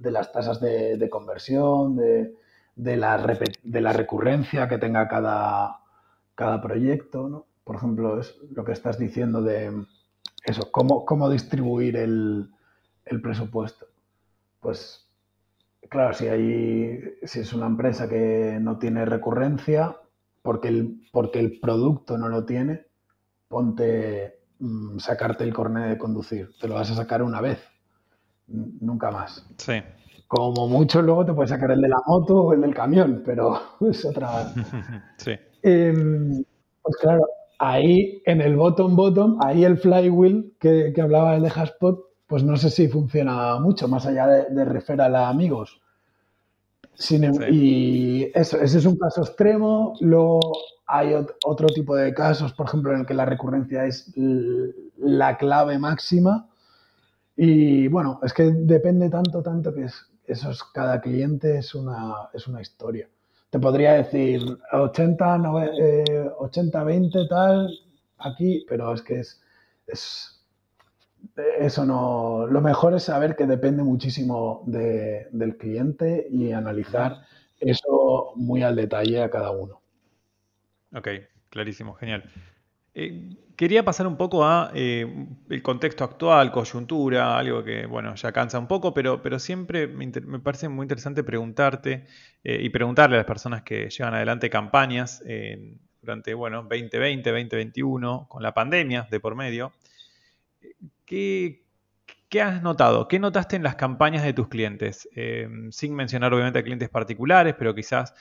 las 0.00 0.32
tasas 0.32 0.60
de, 0.60 1.08
conversión, 1.10 1.96
de, 1.96 2.96
la, 2.96 3.38
de 3.62 3.80
la 3.80 3.92
recurrencia 3.92 4.68
que 4.68 4.78
tenga 4.78 5.08
cada, 5.08 5.80
cada 6.34 6.60
proyecto, 6.60 7.28
¿no? 7.28 7.46
por 7.64 7.76
ejemplo, 7.76 8.20
es 8.20 8.36
lo 8.52 8.64
que 8.64 8.72
estás 8.72 8.98
diciendo 8.98 9.42
de 9.42 9.86
eso, 10.44 10.70
cómo, 10.70 11.04
cómo 11.04 11.30
distribuir 11.30 11.96
el, 11.96 12.50
presupuesto. 13.22 13.86
Pues 14.60 15.08
claro, 15.88 16.14
si, 16.14 16.28
hay, 16.28 17.00
si 17.22 17.40
es 17.40 17.52
una 17.52 17.66
empresa 17.66 18.08
que 18.08 18.58
no 18.60 18.78
tiene 18.78 19.04
recurrencia, 19.06 19.96
porque 20.42 20.68
el, 20.68 21.00
porque 21.10 21.40
el 21.40 21.58
producto 21.60 22.18
no 22.18 22.28
lo 22.28 22.44
tiene, 22.44 22.86
ponte 23.48 24.40
mm, 24.58 24.98
sacarte 24.98 25.44
el 25.44 25.54
cornet 25.54 25.88
de 25.88 25.98
conducir. 25.98 26.50
Te 26.60 26.68
lo 26.68 26.74
vas 26.74 26.90
a 26.90 26.96
sacar 26.96 27.22
una 27.22 27.40
vez, 27.40 27.60
nunca 28.46 29.10
más. 29.10 29.46
Sí. 29.58 29.82
Como 30.26 30.66
mucho 30.68 31.02
luego 31.02 31.24
te 31.24 31.32
puedes 31.32 31.50
sacar 31.50 31.70
el 31.70 31.80
de 31.80 31.88
la 31.88 32.00
moto 32.06 32.36
o 32.36 32.52
el 32.52 32.60
del 32.60 32.74
camión, 32.74 33.22
pero 33.24 33.60
es 33.80 34.04
otra. 34.04 34.52
sí. 35.16 35.32
Em, 35.62 36.44
pues 36.82 36.96
claro, 37.00 37.26
ahí 37.58 38.22
en 38.26 38.40
el 38.40 38.56
bottom 38.56 38.96
bottom, 38.96 39.38
ahí 39.42 39.64
el 39.64 39.78
flywheel 39.78 40.54
que, 40.58 40.92
que 40.94 41.00
hablaba 41.00 41.36
el 41.36 41.42
de 41.42 41.48
Haspot, 41.48 42.00
pues 42.26 42.42
no 42.42 42.56
sé 42.56 42.70
si 42.70 42.88
funciona 42.88 43.58
mucho, 43.60 43.88
más 43.88 44.06
allá 44.06 44.26
de, 44.26 44.54
de 44.54 44.64
referral 44.64 45.14
a 45.14 45.28
amigos. 45.28 45.80
Em, 47.10 47.34
y 47.52 48.30
eso, 48.34 48.60
ese 48.60 48.78
es 48.78 48.86
un 48.86 48.96
caso 48.96 49.22
extremo. 49.22 49.94
Luego 50.00 50.40
hay 50.86 51.14
otro 51.44 51.66
tipo 51.68 51.96
de 51.96 52.14
casos, 52.14 52.52
por 52.52 52.66
ejemplo, 52.66 52.92
en 52.92 53.00
el 53.00 53.06
que 53.06 53.14
la 53.14 53.24
recurrencia 53.24 53.84
es 53.86 54.12
la 54.96 55.36
clave 55.36 55.78
máxima. 55.78 56.48
Y 57.36 57.88
bueno, 57.88 58.20
es 58.22 58.32
que 58.32 58.44
depende 58.44 59.10
tanto, 59.10 59.42
tanto 59.42 59.74
que 59.74 59.84
es, 59.84 60.10
eso 60.26 60.50
es, 60.50 60.62
cada 60.64 61.00
cliente 61.00 61.58
es 61.58 61.74
una, 61.74 62.28
es 62.32 62.46
una 62.46 62.60
historia. 62.60 63.08
Te 63.50 63.58
podría 63.58 63.94
decir 63.94 64.42
80, 64.72 65.40
80, 66.38 66.84
20 66.84 67.28
tal, 67.28 67.78
aquí, 68.18 68.64
pero 68.68 68.92
es 68.92 69.02
que 69.02 69.20
es, 69.20 69.40
es, 69.86 70.44
eso 71.58 71.84
no. 71.84 72.46
Lo 72.46 72.60
mejor 72.60 72.94
es 72.94 73.04
saber 73.04 73.36
que 73.36 73.46
depende 73.46 73.82
muchísimo 73.82 74.62
del 74.66 75.56
cliente 75.56 76.26
y 76.30 76.52
analizar 76.52 77.22
eso 77.60 78.32
muy 78.36 78.62
al 78.62 78.76
detalle 78.76 79.22
a 79.22 79.30
cada 79.30 79.50
uno. 79.50 79.80
Ok, 80.94 81.08
clarísimo, 81.50 81.94
genial. 81.94 82.24
Eh, 82.94 83.36
quería 83.56 83.84
pasar 83.84 84.06
un 84.06 84.16
poco 84.16 84.44
a 84.44 84.70
eh, 84.74 85.26
el 85.48 85.62
contexto 85.62 86.04
actual, 86.04 86.52
coyuntura, 86.52 87.36
algo 87.36 87.64
que, 87.64 87.86
bueno, 87.86 88.14
ya 88.14 88.32
cansa 88.32 88.58
un 88.58 88.68
poco, 88.68 88.94
pero, 88.94 89.20
pero 89.20 89.38
siempre 89.38 89.88
me, 89.88 90.10
parece 90.40 90.68
muy 90.68 90.84
interesante 90.84 91.24
preguntarte 91.24 92.06
eh, 92.44 92.58
y 92.62 92.70
preguntarle 92.70 93.16
a 93.16 93.18
las 93.18 93.26
personas 93.26 93.62
que 93.62 93.90
llevan 93.90 94.14
adelante 94.14 94.48
campañas 94.48 95.22
durante, 96.00 96.34
bueno, 96.34 96.62
2020, 96.62 97.30
2021, 97.30 98.26
con 98.28 98.42
la 98.42 98.54
pandemia 98.54 99.08
de 99.10 99.20
por 99.20 99.34
medio. 99.34 99.72
¿Qué, 101.04 101.62
has 102.40 102.62
notado? 102.62 103.06
¿Qué 103.08 103.18
notaste 103.18 103.56
en 103.56 103.62
las 103.62 103.76
campañas 103.76 104.24
de 104.24 104.32
tus 104.32 104.48
clientes? 104.48 105.08
sin 105.70 105.94
mencionar 105.94 106.34
obviamente 106.34 106.58
a 106.58 106.62
clientes 106.62 106.88
particulares, 106.88 107.54
pero 107.58 107.74
quizás 107.74 108.14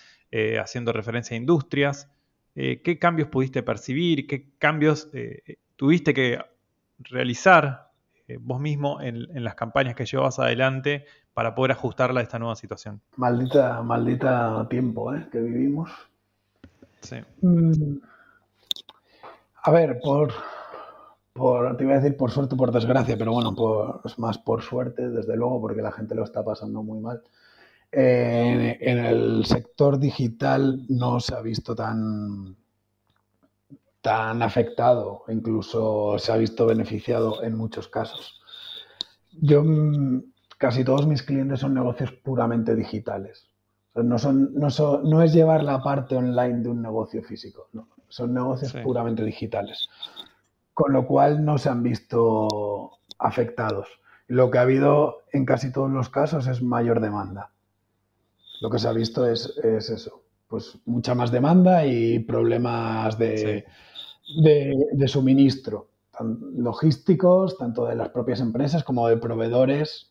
haciendo 0.60 0.94
referencia 0.94 1.36
a 1.36 1.38
industrias. 1.38 2.10
Eh, 2.56 2.82
¿qué 2.84 3.00
cambios 3.00 3.30
pudiste 3.30 3.63
percibir? 3.63 4.28
¿Qué 4.28 4.52
cambios 4.60 5.10
eh, 5.13 5.58
tuviste 5.76 6.13
que 6.13 6.39
realizar 7.00 7.92
eh, 8.28 8.38
vos 8.39 8.60
mismo 8.60 9.02
en, 9.02 9.44
las 9.44 9.56
campañas 9.56 9.96
que 9.96 10.06
llevabas 10.06 10.39
adelante 10.39 11.06
para 11.34 11.56
poder 11.56 11.72
ajustarla 11.72 12.20
a 12.20 12.24
esta 12.24 12.38
nueva 12.38 12.56
situación? 12.56 13.02
Maldita, 13.18 13.82
maldita 13.82 14.68
tiempo 14.70 15.12
que 15.32 15.39
vivimos. 15.39 15.89
Sí. 17.02 17.18
Mm. 17.42 17.98
A 19.63 19.72
ver, 19.72 20.00
por, 20.00 20.32
por, 21.34 21.76
te 21.76 21.86
iba 21.86 21.94
a 21.94 22.00
decir 22.00 22.16
por 22.16 22.30
suerte 22.30 22.54
o 22.54 22.58
por 22.58 22.72
desgracia, 22.72 23.18
pero 23.18 23.34
bueno, 23.34 24.02
es 24.06 24.20
más 24.20 24.38
por 24.38 24.62
suerte, 24.62 25.10
desde 25.10 25.36
luego, 25.36 25.60
porque 25.60 25.82
la 25.82 25.92
gente 25.92 26.13
lo 26.13 26.24
está 26.24 26.44
pasando 26.44 26.84
muy 26.84 27.00
mal 27.00 27.24
en, 27.93 28.97
el 28.99 29.45
sector 29.45 29.99
digital 29.99 30.86
no 30.89 31.19
se 31.19 31.36
ha 31.36 31.41
visto 31.41 31.75
tan, 31.75 32.56
tan 34.01 34.41
afectado, 34.41 35.23
incluso 35.27 36.17
se 36.17 36.32
ha 36.32 36.38
visto 36.38 36.65
beneficiado 36.65 37.43
en 37.43 37.56
muchos 37.56 37.88
casos. 37.88 38.41
Yo, 39.32 39.63
mm, 39.63 40.23
casi 40.58 40.84
todos 40.84 41.06
mis 41.06 41.23
clientes 41.23 41.60
son 41.60 41.73
negocios 41.73 42.12
puramente 42.12 42.75
digitales. 42.75 43.47
no, 43.95 44.17
son, 44.17 44.53
no, 44.56 44.69
no, 45.03 45.21
es 45.21 45.34
llevar 45.34 45.63
la 45.63 45.84
parte 45.84 46.15
online 46.15 46.62
de 46.62 46.69
un 46.69 46.82
negocio 46.82 47.21
físico, 47.21 47.69
son 48.08 48.34
negocios 48.34 48.73
puramente 48.84 49.23
digitales. 49.23 49.88
Con 50.73 50.93
lo 50.93 51.06
cual 51.06 51.45
no 51.45 51.60
se 51.60 51.69
han 51.69 51.84
visto 51.84 52.91
afectados. 53.19 53.88
Lo 54.27 54.49
que 54.49 54.58
ha 54.58 54.62
habido 54.62 55.17
en 55.32 55.45
casi 55.45 55.71
todos 55.71 55.91
los 55.91 56.10
casos 56.10 56.47
es 56.47 56.63
mayor 56.63 56.99
demanda 56.99 57.51
lo 58.63 58.69
que 58.69 58.80
se 58.80 58.88
ha 58.88 58.93
visto 58.93 59.28
es, 59.28 59.58
eso, 59.58 60.23
pues 60.47 60.80
mucha 60.86 61.13
más 61.13 61.32
demanda 61.32 61.86
y 61.86 62.19
problemas 62.19 63.17
de, 63.17 63.65
suministro, 65.06 65.89
logísticos, 66.56 67.58
tanto 67.58 67.86
de 67.86 67.97
las 67.97 68.08
propias 68.08 68.39
empresas 68.39 68.86
como 68.86 69.10
de 69.10 69.17
proveedores 69.17 70.10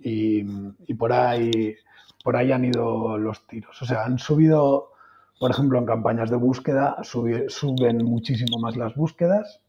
y, 0.00 0.42
por 0.94 1.12
ahí 1.12 1.76
por 2.24 2.36
ahí 2.36 2.50
han 2.50 2.64
ido 2.64 3.18
los 3.18 3.46
tiros. 3.46 3.80
O 3.80 3.84
sea, 3.84 4.04
han 4.04 4.18
subido, 4.18 4.90
por 5.38 5.52
ejemplo, 5.52 5.78
en 5.78 5.86
campañas 5.86 6.28
de 6.28 6.36
búsqueda, 6.36 6.96
suben 7.04 7.98
muchísimo 8.04 8.58
más 8.58 8.76
las 8.76 8.96
búsquedas. 8.96 9.60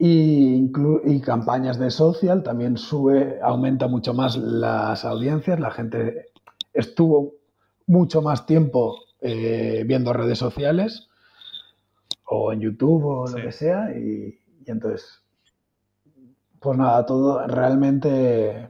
Y, 0.00 0.68
y, 1.04 1.20
campañas 1.20 1.78
de 1.78 1.90
social 1.90 2.42
también 2.42 2.76
sube, 2.76 3.38
aumenta 3.40 3.86
mucho 3.86 4.14
más 4.14 4.36
las 4.36 5.04
audiencias, 5.04 5.60
la 5.60 5.70
gente 5.70 6.32
estuvo 6.76 7.34
mucho 7.86 8.22
más 8.22 8.46
tiempo 8.46 8.98
eh, 9.20 9.84
viendo 9.86 10.12
redes 10.12 10.38
sociales 10.38 11.08
o 12.24 12.52
en 12.52 12.60
YouTube 12.60 13.04
o 13.04 13.26
lo 13.26 13.36
que 13.36 13.52
sea 13.52 13.90
y, 13.96 14.38
entonces 14.66 15.22
pues 16.60 16.76
nada, 16.76 17.06
todo 17.06 17.46
realmente 17.46 18.68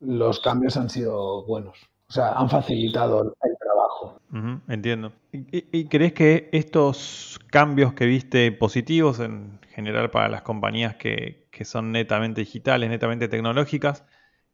los 0.00 0.40
cambios 0.40 0.76
han 0.76 0.90
sido 0.90 1.46
buenos. 1.46 1.78
O 2.08 2.12
sea, 2.12 2.32
han 2.32 2.50
facilitado 2.50 3.34
el 3.42 3.56
trabajo. 3.58 4.20
entiendo. 4.68 5.12
¿Y, 5.32 5.86
crees 5.88 6.12
que 6.12 6.50
estos 6.52 7.38
cambios 7.50 7.94
que 7.94 8.04
viste 8.04 8.52
positivos 8.52 9.20
en 9.20 9.58
general 9.70 10.10
para 10.10 10.28
las 10.28 10.42
compañías 10.42 10.96
que, 10.96 11.48
que, 11.50 11.64
son 11.64 11.92
netamente 11.92 12.42
digitales, 12.42 12.90
netamente 12.90 13.28
tecnológicas, 13.28 14.04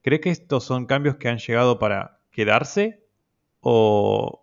crees 0.03 0.21
que 0.21 0.31
estos 0.31 0.63
son 0.63 0.87
cambios 0.87 1.17
que 1.17 1.29
han 1.29 1.39
llegado 1.39 1.81
para 1.81 2.14
quedarse 2.35 3.05
o, 3.61 4.43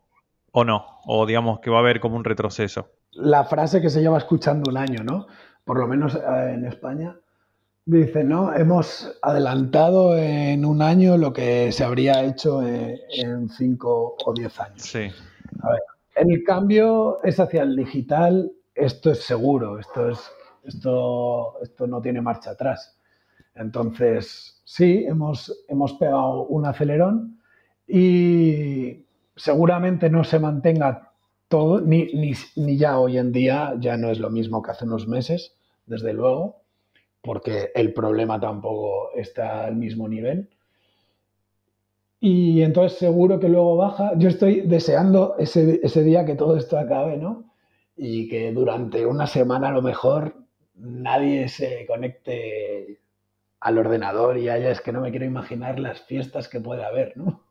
no? 0.53 0.85
O 1.05 1.25
digamos 1.25 1.59
que 1.59 1.69
va 1.69 1.77
a 1.77 1.81
haber 1.81 1.99
como 1.99 2.15
un 2.15 2.23
retroceso. 2.23 2.89
La 3.11 3.43
frase 3.43 3.81
que 3.81 3.89
se 3.89 4.01
lleva 4.01 4.17
escuchando 4.17 4.71
un 4.71 4.77
año, 4.77 5.03
¿no? 5.03 5.27
Por 5.65 5.77
lo 5.77 5.87
menos 5.87 6.15
eh, 6.15 6.53
en 6.53 6.65
España, 6.65 7.15
dice, 7.85 8.23
¿no? 8.23 8.53
Hemos 8.53 9.19
adelantado 9.21 10.17
en 10.17 10.65
un 10.65 10.81
año 10.81 11.17
lo 11.17 11.33
que 11.33 11.71
se 11.71 11.83
habría 11.83 12.23
hecho 12.23 12.63
en, 12.65 13.49
cinco 13.49 14.15
o 14.25 14.33
diez 14.33 14.59
años. 14.59 14.81
Sí. 14.81 15.11
A 15.61 15.71
ver, 15.71 15.81
el 16.15 16.43
cambio 16.43 17.21
es 17.23 17.39
hacia 17.39 17.63
el 17.63 17.75
digital, 17.75 18.51
esto 18.73 19.11
es 19.11 19.23
seguro, 19.23 19.77
esto, 19.77 20.09
es, 20.09 20.31
esto, 20.63 21.61
esto 21.61 21.85
no 21.85 22.01
tiene 22.01 22.21
marcha 22.21 22.51
atrás. 22.51 22.97
Entonces, 23.55 24.61
sí, 24.63 25.03
hemos, 25.05 25.65
hemos 25.67 25.93
pegado 25.93 26.43
un 26.45 26.65
acelerón 26.65 27.40
y 27.91 29.05
seguramente 29.35 30.09
no 30.09 30.23
se 30.23 30.39
mantenga 30.39 31.11
todo, 31.49 31.81
ni, 31.81 32.07
ni, 32.55 32.77
ya 32.77 32.97
hoy 32.97 33.17
en 33.17 33.33
día, 33.33 33.75
ya 33.79 33.97
no 33.97 34.09
es 34.09 34.19
lo 34.19 34.29
mismo 34.29 34.61
que 34.61 34.71
hace 34.71 34.85
unos 34.85 35.09
meses, 35.09 35.57
desde 35.85 36.13
luego, 36.13 36.61
porque 37.21 37.71
el 37.75 37.93
problema 37.93 38.39
tampoco 38.39 39.09
está 39.15 39.65
al 39.65 39.75
mismo 39.75 40.07
nivel. 40.07 40.49
Y 42.21 42.61
entonces 42.61 42.97
seguro 42.97 43.39
que 43.39 43.49
luego 43.49 43.75
baja. 43.75 44.13
Yo 44.17 44.29
estoy 44.29 44.61
deseando 44.61 45.35
ese, 45.37 45.81
ese 45.83 46.03
día 46.03 46.23
que 46.23 46.35
todo 46.35 46.55
esto 46.55 46.77
acabe, 46.79 47.17
¿no? 47.17 47.51
Y 47.97 48.29
que 48.29 48.53
durante 48.53 49.05
una 49.05 49.27
semana 49.27 49.69
a 49.69 49.71
lo 49.73 49.81
mejor 49.81 50.35
nadie 50.75 51.49
se 51.49 51.85
conecte 51.87 53.01
al 53.59 53.77
ordenador 53.77 54.37
y 54.37 54.47
haya, 54.49 54.71
es 54.71 54.79
que 54.81 54.93
no 54.93 55.01
me 55.01 55.11
quiero 55.11 55.25
imaginar 55.25 55.79
las 55.79 56.01
fiestas 56.01 56.47
que 56.47 56.61
puede 56.61 56.85
haber, 56.85 57.17
¿no? 57.17 57.50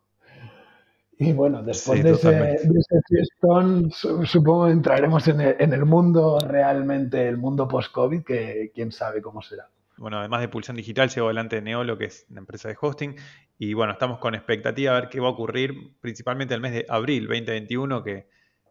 Y 1.23 1.35
bueno, 1.35 1.63
después 1.63 2.03
de, 2.03 2.13
ese, 2.13 3.01
fiestón, 3.07 3.91
supongo 3.91 4.69
entraremos 4.69 5.29
en 5.29 5.41
el, 5.43 5.85
mundo 5.85 6.39
realmente, 6.41 7.29
el 7.29 7.37
mundo 7.37 7.69
post-COVID, 7.69 8.25
que 8.25 8.73
quién 8.75 8.91
sabe 8.91 9.21
cómo 9.21 9.43
será. 9.43 9.69
Bueno, 9.99 10.19
además 10.19 10.41
de 10.41 10.49
Pulsión 10.49 10.79
Digital, 10.79 11.11
llevo 11.11 11.27
adelante 11.27 11.61
Neolo, 11.61 11.99
que 11.99 12.07
es 12.07 12.25
una 12.31 12.41
empresa 12.41 12.71
de 12.71 12.77
hosting. 12.81 13.17
Y 13.59 13.75
bueno, 13.75 13.93
estamos 13.93 14.19
con 14.19 14.35
expectativa 14.35 14.93
a 14.93 15.01
ver 15.01 15.11
qué 15.11 15.21
va 15.21 15.29
a 15.29 15.33
ocurrir, 15.33 15.93
principalmente 16.01 16.55
el 16.55 16.63
mes 16.63 16.73
de 16.73 16.87
abril 16.89 17.27
2021, 17.27 18.03
que 18.03 18.27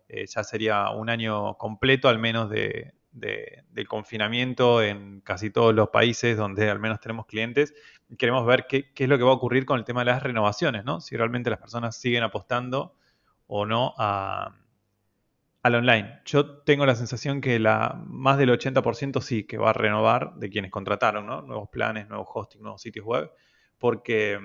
eh, 0.08 0.26
ya 0.26 0.44
sería 0.44 0.90
un 0.90 1.12
año 1.12 1.56
completo, 1.60 2.10
al 2.10 2.18
menos 2.18 2.50
de, 2.50 2.96
del 3.20 3.88
confinamiento 3.88 4.82
en 4.82 5.22
casi 5.22 5.50
todos 5.50 5.74
los 5.74 5.90
países 5.90 6.38
donde 6.38 6.70
al 6.70 6.80
menos 6.80 7.00
tenemos 7.00 7.26
clientes. 7.26 7.74
Queremos 8.18 8.46
ver 8.46 8.66
qué, 8.68 8.92
es 8.96 9.10
lo 9.10 9.18
que 9.18 9.24
va 9.24 9.32
a 9.32 9.36
ocurrir 9.36 9.66
con 9.66 9.80
el 9.80 9.86
tema 9.86 10.02
de 10.02 10.06
las 10.06 10.24
renovaciones, 10.24 10.86
¿no? 10.86 11.02
Si 11.02 11.16
realmente 11.16 11.50
las 11.50 11.60
personas 11.60 11.96
siguen 11.96 12.24
apostando 12.24 12.96
o 13.48 13.66
no 13.66 13.94
a, 13.98 14.56
al 15.64 15.76
online. 15.76 16.22
Yo 16.26 16.62
tengo 16.62 16.86
la 16.86 16.96
sensación 16.96 17.42
que 17.42 17.60
la, 17.60 18.02
más 18.06 18.38
del 18.38 18.50
80% 18.50 19.22
sí 19.22 19.44
que 19.44 19.58
va 19.58 19.72
a 19.72 19.74
renovar 19.74 20.36
de 20.36 20.50
quienes 20.50 20.72
contrataron, 20.72 21.26
¿no? 21.26 21.42
Nuevos 21.42 21.70
planes, 21.70 22.08
nuevos 22.08 22.28
hosting, 22.34 22.62
nuevos 22.62 22.82
sitios 22.82 23.06
web. 23.06 23.32
Porque, 23.78 24.38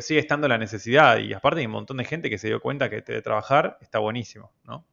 sigue 0.00 0.20
estando 0.20 0.48
la 0.48 0.56
necesidad 0.56 1.18
y 1.18 1.34
aparte 1.34 1.60
hay 1.60 1.66
un 1.66 1.72
montón 1.72 1.98
de 1.98 2.04
gente 2.04 2.30
que 2.30 2.38
se 2.38 2.48
dio 2.48 2.60
cuenta 2.60 2.88
que 2.88 3.02
trabajar 3.02 3.76
está 3.82 3.98
buenísimo, 3.98 4.52
¿no? 4.64 4.86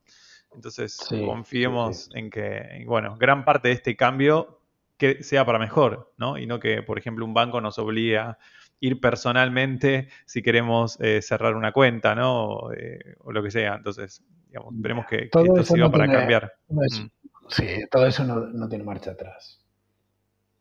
Entonces 0.57 0.97
confiemos 1.23 2.09
en 2.15 2.31
que, 2.31 2.83
bueno, 2.87 3.15
gran 3.15 3.45
parte 3.45 3.67
de 3.67 3.75
este 3.75 3.95
cambio 3.95 4.59
que 4.97 5.23
sea 5.23 5.45
para 5.45 5.59
mejor, 5.59 6.11
¿no? 6.17 6.39
Y 6.39 6.47
no 6.47 6.59
que, 6.59 6.81
por 6.81 6.97
ejemplo, 6.97 7.23
un 7.25 7.35
banco 7.35 7.61
nos 7.61 7.77
obligue 7.77 8.17
a 8.17 8.39
ir 8.79 8.99
personalmente 8.99 10.09
si 10.25 10.41
queremos 10.41 10.99
eh, 10.99 11.21
cerrar 11.21 11.55
una 11.55 11.71
cuenta, 11.71 12.15
¿no? 12.15 12.71
Eh, 12.75 13.15
o 13.19 13.31
lo 13.31 13.43
que 13.43 13.51
sea. 13.51 13.75
Entonces, 13.75 14.23
digamos, 14.47 14.73
esperemos 14.73 15.05
que, 15.05 15.29
esto 15.31 15.63
sirva 15.63 15.91
para 15.91 16.11
cambiar. 16.11 16.51
Mm. 16.69 17.05
Sí, 17.49 17.67
todo 17.91 18.07
eso 18.07 18.23
no, 18.23 18.67
tiene 18.67 18.83
marcha 18.83 19.11
atrás. 19.11 19.63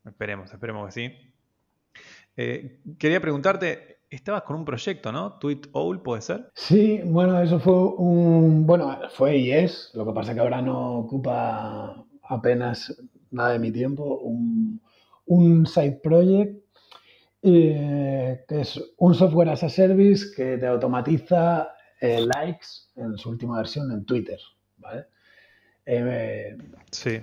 Esperemos, 0.04 0.52
esperemos 0.52 0.86
que 0.86 0.92
sí. 0.92 1.32
Eh, 2.36 2.80
quería 2.98 3.20
preguntarte, 3.22 3.95
estabas 4.10 4.42
con 4.42 4.56
un 4.56 4.64
proyecto, 4.64 5.12
¿no? 5.12 5.38
Tweet 5.38 5.62
Owl, 5.72 6.02
¿puede 6.02 6.22
ser? 6.22 6.50
Sí, 6.54 7.00
bueno, 7.04 7.40
eso 7.40 7.58
fue 7.58 7.74
un, 7.74 8.66
bueno, 8.66 8.98
fue 9.10 9.36
y 9.38 9.52
es, 9.52 9.90
lo 9.94 10.06
que 10.06 10.12
pasa 10.12 10.34
que 10.34 10.40
ahora 10.40 10.62
no 10.62 10.98
ocupa 10.98 12.04
apenas 12.22 12.96
nada 13.30 13.52
de 13.52 13.58
mi 13.58 13.72
tiempo, 13.72 14.18
un, 14.18 14.80
un 15.26 15.66
side 15.66 16.00
project 16.02 16.66
que 17.42 18.44
es 18.48 18.80
un 18.96 19.14
software 19.14 19.50
as 19.50 19.62
a 19.62 19.68
service 19.68 20.34
que 20.34 20.58
te 20.58 20.66
automatiza 20.66 21.72
eh, 22.00 22.20
likes 22.20 22.66
en 22.96 23.16
su 23.16 23.30
última 23.30 23.58
versión 23.58 23.92
en 23.92 24.04
Twitter. 24.04 24.38
¿vale? 24.78 25.06
Eh, 25.84 26.56
sí. 26.90 27.20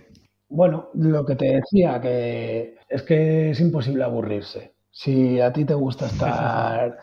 Bueno, 0.47 0.91
lo 0.93 1.25
que 1.25 1.35
te 1.35 1.55
decía, 1.55 1.99
que 1.99 2.77
es 2.87 3.01
que 3.03 3.49
es 3.49 3.59
imposible 3.59 4.03
aburrirse. 4.03 4.72
Si 4.95 5.41
a 5.41 5.51
ti 5.51 5.65
te 5.65 5.73
gusta 5.73 6.05
estar 6.05 6.99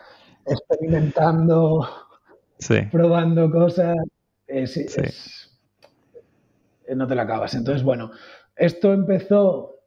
experimentando, 0.47 1.87
probando 2.91 3.51
cosas, 3.51 3.97
no 6.95 7.07
te 7.07 7.15
la 7.17 7.23
acabas. 7.23 7.55
Entonces, 7.55 7.83
bueno, 7.83 8.13
esto 8.55 8.93
empezó 8.93 9.81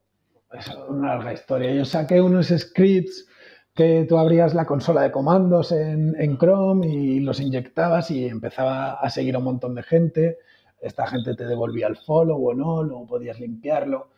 es 0.51 0.69
una 0.89 1.15
larga 1.15 1.33
historia. 1.33 1.73
Yo 1.73 1.85
saqué 1.85 2.21
unos 2.21 2.47
scripts 2.47 3.27
que 3.73 4.05
tú 4.07 4.17
abrías 4.17 4.53
la 4.53 4.65
consola 4.65 5.01
de 5.01 5.11
comandos 5.11 5.71
en, 5.71 6.37
Chrome 6.37 6.87
y 6.87 7.19
los 7.21 7.39
inyectabas 7.39 8.11
y 8.11 8.27
empezaba 8.27 8.93
a 8.93 9.09
seguir 9.09 9.35
a 9.35 9.39
un 9.39 9.45
montón 9.45 9.75
de 9.75 9.83
gente. 9.83 10.37
Esta 10.79 11.07
gente 11.07 11.35
te 11.35 11.45
devolvía 11.45 11.87
el 11.87 11.95
follow 11.95 12.49
o 12.49 12.53
no, 12.53 12.83
luego 12.83 13.07
podías 13.07 13.39
limpiarlo. 13.39 14.09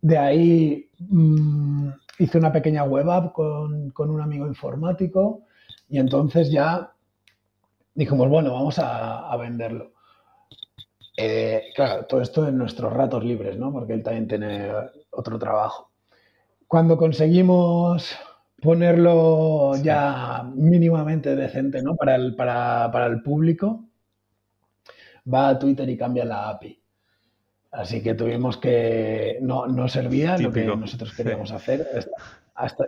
De 0.00 0.18
ahí 0.18 0.90
mm, 0.98 1.88
hice 2.18 2.38
una 2.38 2.52
pequeña 2.52 2.84
web 2.84 3.10
app 3.10 3.32
con, 3.32 3.92
un 3.96 4.20
amigo 4.20 4.46
informático 4.46 5.42
y 5.88 5.98
entonces 5.98 6.50
ya 6.50 6.92
dijimos, 7.94 8.28
bueno, 8.28 8.52
vamos 8.52 8.78
a, 8.78 9.36
venderlo. 9.36 9.92
Eh, 11.16 11.70
claro, 11.74 12.06
todo 12.06 12.20
esto 12.20 12.46
en 12.46 12.58
nuestros 12.58 12.92
ratos 12.92 13.24
libres, 13.24 13.58
¿no? 13.58 13.72
Porque 13.72 13.94
él 13.94 14.02
también 14.02 14.28
tiene 14.28 14.70
otro 15.10 15.38
trabajo. 15.38 15.90
Cuando 16.68 16.96
conseguimos 16.96 18.16
ponerlo 18.60 19.76
ya 19.76 20.48
mínimamente 20.54 21.36
decente, 21.36 21.82
¿no? 21.82 21.96
Para 21.96 22.16
el, 22.16 22.34
para, 22.34 23.06
el 23.06 23.22
público, 23.22 23.84
va 25.32 25.50
a 25.50 25.58
Twitter 25.58 25.88
y 25.88 25.96
cambia 25.96 26.24
la 26.24 26.50
API. 26.50 26.77
Así 27.70 28.02
que 28.02 28.14
tuvimos 28.14 28.56
que. 28.56 29.38
No, 29.40 29.66
no 29.66 29.88
servía 29.88 30.38
lo 30.38 30.52
que 30.52 30.64
nosotros 30.64 31.14
queríamos 31.14 31.52
hacer. 31.52 31.86
Hasta, 32.54 32.84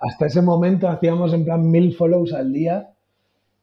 hasta, 0.00 0.26
ese 0.26 0.42
momento 0.42 0.88
hacíamos 0.88 1.32
en 1.34 1.44
plan 1.44 1.70
mil 1.70 1.94
follows 1.94 2.32
al 2.32 2.52
día 2.52 2.90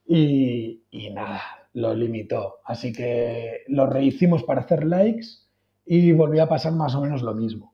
y, 0.06 0.82
y, 0.90 1.10
nada, 1.10 1.40
lo 1.72 1.94
limitó. 1.94 2.56
Así 2.64 2.92
que 2.92 3.62
lo 3.68 3.86
rehicimos 3.86 4.44
para 4.44 4.60
hacer 4.60 4.84
likes 4.84 5.26
y 5.86 6.12
volvió 6.12 6.42
a 6.44 6.48
pasar 6.48 6.72
más 6.72 6.94
o 6.94 7.00
menos 7.00 7.22
lo 7.22 7.34
mismo. 7.34 7.72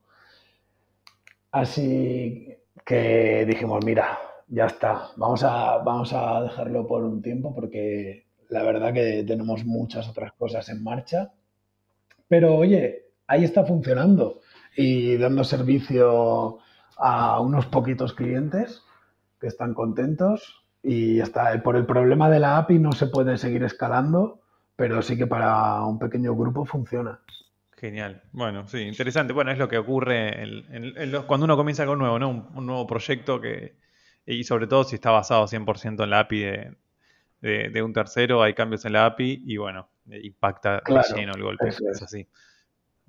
Así 1.50 2.48
que 2.84 3.44
dijimos, 3.46 3.84
mira, 3.84 4.18
ya 4.48 4.66
está, 4.66 5.10
vamos 5.16 5.42
a, 5.42 5.78
vamos 5.78 6.12
a 6.12 6.42
dejarlo 6.42 6.86
por 6.86 7.04
un 7.04 7.22
tiempo 7.22 7.54
porque 7.54 8.26
la 8.48 8.62
verdad 8.62 8.92
que 8.92 9.24
tenemos 9.26 9.64
muchas 9.64 10.08
otras 10.08 10.32
cosas 10.32 10.68
en 10.68 10.82
marcha. 10.82 11.32
Pero 12.28 12.54
oye, 12.56 13.06
ahí 13.26 13.44
está 13.44 13.64
funcionando 13.64 14.40
y 14.76 15.16
dando 15.16 15.44
servicio 15.44 16.58
a 16.96 17.40
unos 17.40 17.66
poquitos 17.66 18.12
clientes 18.12 18.82
que 19.40 19.46
están 19.46 19.74
contentos 19.74 20.64
y 20.82 21.20
está. 21.20 21.62
Por 21.62 21.76
el 21.76 21.86
problema 21.86 22.30
de 22.30 22.40
la 22.40 22.58
API 22.58 22.78
no 22.78 22.92
se 22.92 23.06
puede 23.06 23.36
seguir 23.38 23.62
escalando, 23.64 24.40
pero 24.76 25.02
sí 25.02 25.16
que 25.16 25.26
para 25.26 25.82
un 25.82 25.98
pequeño 25.98 26.34
grupo 26.34 26.64
funciona. 26.64 27.20
Genial. 27.76 28.22
Bueno, 28.32 28.66
sí, 28.66 28.78
interesante. 28.78 29.32
Bueno, 29.32 29.50
es 29.50 29.58
lo 29.58 29.68
que 29.68 29.78
ocurre 29.78 30.32
cuando 31.26 31.44
uno 31.44 31.56
comienza 31.56 31.88
un 31.88 31.98
nuevo, 31.98 32.18
¿no? 32.18 32.50
Un, 32.54 32.66
nuevo 32.66 32.86
proyecto 32.86 33.40
que, 33.40 33.76
y 34.24 34.44
sobre 34.44 34.66
todo 34.66 34.84
si 34.84 34.94
está 34.94 35.10
basado 35.10 35.46
100% 35.46 36.02
en 36.02 36.10
la 36.10 36.20
API 36.20 36.44
de, 37.40 37.82
un 37.82 37.92
tercero, 37.92 38.42
hay 38.42 38.54
cambios 38.54 38.84
en 38.84 38.94
la 38.94 39.06
API 39.06 39.42
y 39.44 39.58
bueno, 39.58 39.88
impacta 40.10 40.82
lleno 41.14 41.34
el 41.34 41.42
golpe. 41.42 41.68
Es. 41.68 42.02
así. 42.02 42.26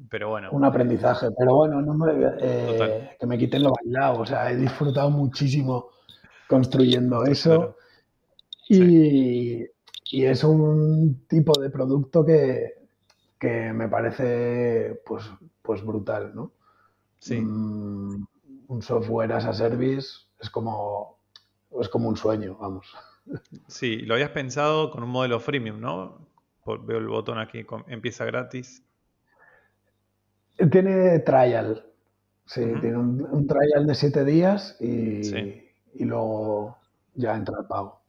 Pero 0.09 0.29
bueno. 0.29 0.49
Un 0.51 0.65
aprendizaje. 0.65 1.27
Pero 1.37 1.55
bueno, 1.55 1.81
no 1.81 1.93
me, 1.93 2.11
eh, 2.39 3.17
que 3.19 3.25
me 3.25 3.37
quiten 3.37 3.63
lo 3.63 3.73
bailado. 3.73 4.21
O 4.21 4.25
sea, 4.25 4.51
he 4.51 4.55
disfrutado 4.55 5.09
muchísimo 5.09 5.89
construyendo 6.47 7.23
eso. 7.25 7.77
Y, 8.67 9.63
y 10.11 10.25
es 10.25 10.43
un 10.43 11.25
tipo 11.27 11.59
de 11.59 11.69
producto 11.69 12.25
que, 12.25 12.73
que 13.39 13.73
me 13.73 13.87
parece 13.87 15.01
pues, 15.05 15.23
pues 15.61 15.83
brutal, 15.83 16.33
¿no? 16.33 16.51
Sí. 17.19 17.39
Mm, 17.39 18.25
un 18.67 18.81
software 18.81 19.33
as 19.33 19.45
a 19.45 19.53
service 19.53 20.25
es 20.39 20.49
como, 20.49 21.17
es 21.79 21.89
como 21.89 22.09
un 22.09 22.17
sueño, 22.17 22.57
vamos. 22.59 22.87
Sí, 23.67 23.97
lo 23.97 24.13
habías 24.13 24.29
pensado 24.31 24.91
con 24.91 25.03
un 25.03 25.09
modelo 25.09 25.39
freemium, 25.39 25.79
¿no? 25.79 26.27
Veo 26.65 26.97
el 26.97 27.07
botón 27.07 27.39
aquí, 27.39 27.65
empieza 27.87 28.25
gratis. 28.25 28.83
Tiene 30.71 31.19
trial, 31.19 31.85
sí, 32.45 32.61
tiene 32.81 32.97
un, 32.97 33.47
trial 33.47 33.85
de 33.87 33.95
siete 33.95 34.23
días 34.23 34.77
y, 34.79 35.21
y 35.93 36.05
luego 36.05 36.77
ya 37.13 37.35
entra 37.35 37.57
el 37.59 37.67
pago. 37.67 38.01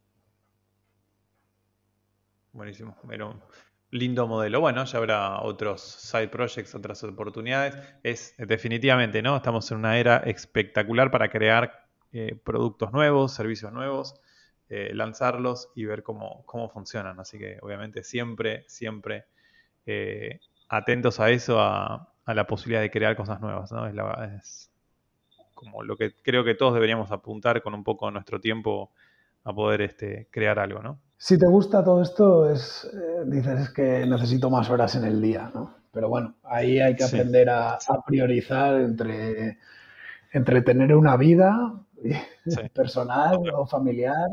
Buenísimo. 2.52 2.96
Pero 3.06 3.34
lindo 3.90 4.26
modelo. 4.26 4.60
Bueno, 4.60 4.84
ya 4.84 4.98
habrá 4.98 5.40
otros 5.42 5.80
side 5.82 6.28
projects, 6.28 6.74
otras 6.74 7.02
oportunidades. 7.04 7.76
Es 8.02 8.34
definitivamente, 8.38 9.22
¿no? 9.22 9.36
Estamos 9.36 9.70
en 9.70 9.78
una 9.78 9.98
era 9.98 10.18
espectacular 10.18 11.10
para 11.10 11.28
crear 11.30 11.86
eh, 12.12 12.38
productos 12.42 12.92
nuevos, 12.92 13.32
servicios 13.32 13.72
nuevos, 13.72 14.20
eh, 14.68 14.90
lanzarlos 14.94 15.70
y 15.74 15.84
ver 15.84 16.02
cómo, 16.02 16.42
cómo 16.46 16.68
funcionan. 16.68 17.20
Así 17.20 17.38
que 17.38 17.58
obviamente 17.62 18.02
siempre, 18.02 18.64
siempre 18.66 19.26
eh, 19.86 20.40
atentos 20.68 21.20
a 21.20 21.30
eso, 21.30 21.60
a, 21.60 22.12
la 22.26 22.46
posibilidad 22.46 22.80
de 22.80 22.90
crear 22.90 23.16
cosas 23.16 23.40
nuevas, 23.40 23.70
¿no? 23.70 23.86
Es, 23.86 23.94
es 24.34 24.70
como 25.54 25.84
lo 25.84 25.96
que 25.96 26.14
creo 26.22 26.44
que 26.44 26.54
todos 26.54 26.74
deberíamos 26.74 27.12
apuntar 27.12 27.62
con 27.62 27.74
un 27.74 27.84
poco 27.84 28.10
nuestro 28.10 28.40
tiempo 28.40 28.90
a 29.44 29.52
poder 29.54 29.80
este, 29.82 30.26
crear 30.30 30.58
algo, 30.58 30.82
¿no? 30.82 30.98
Si 31.16 31.38
te 31.38 31.46
gusta 31.46 31.82
todo 31.82 32.02
esto, 32.02 32.50
es, 32.50 32.84
eh, 32.92 33.22
dices 33.26 33.70
que 33.70 34.04
necesito 34.06 34.50
más 34.50 34.68
horas 34.68 34.96
en 34.96 35.04
el 35.04 35.22
día, 35.22 35.50
¿no? 35.54 35.74
Pero 35.92 36.08
bueno, 36.08 36.34
ahí 36.42 36.78
hay 36.78 36.94
que 36.94 37.04
aprender 37.04 37.48
a, 37.48 37.78
priorizar 38.06 38.74
entre, 38.80 39.58
entre 40.32 40.60
tener 40.60 40.94
una 40.94 41.16
vida 41.16 41.72
personal 42.74 43.38
o 43.54 43.66
familiar, 43.66 44.30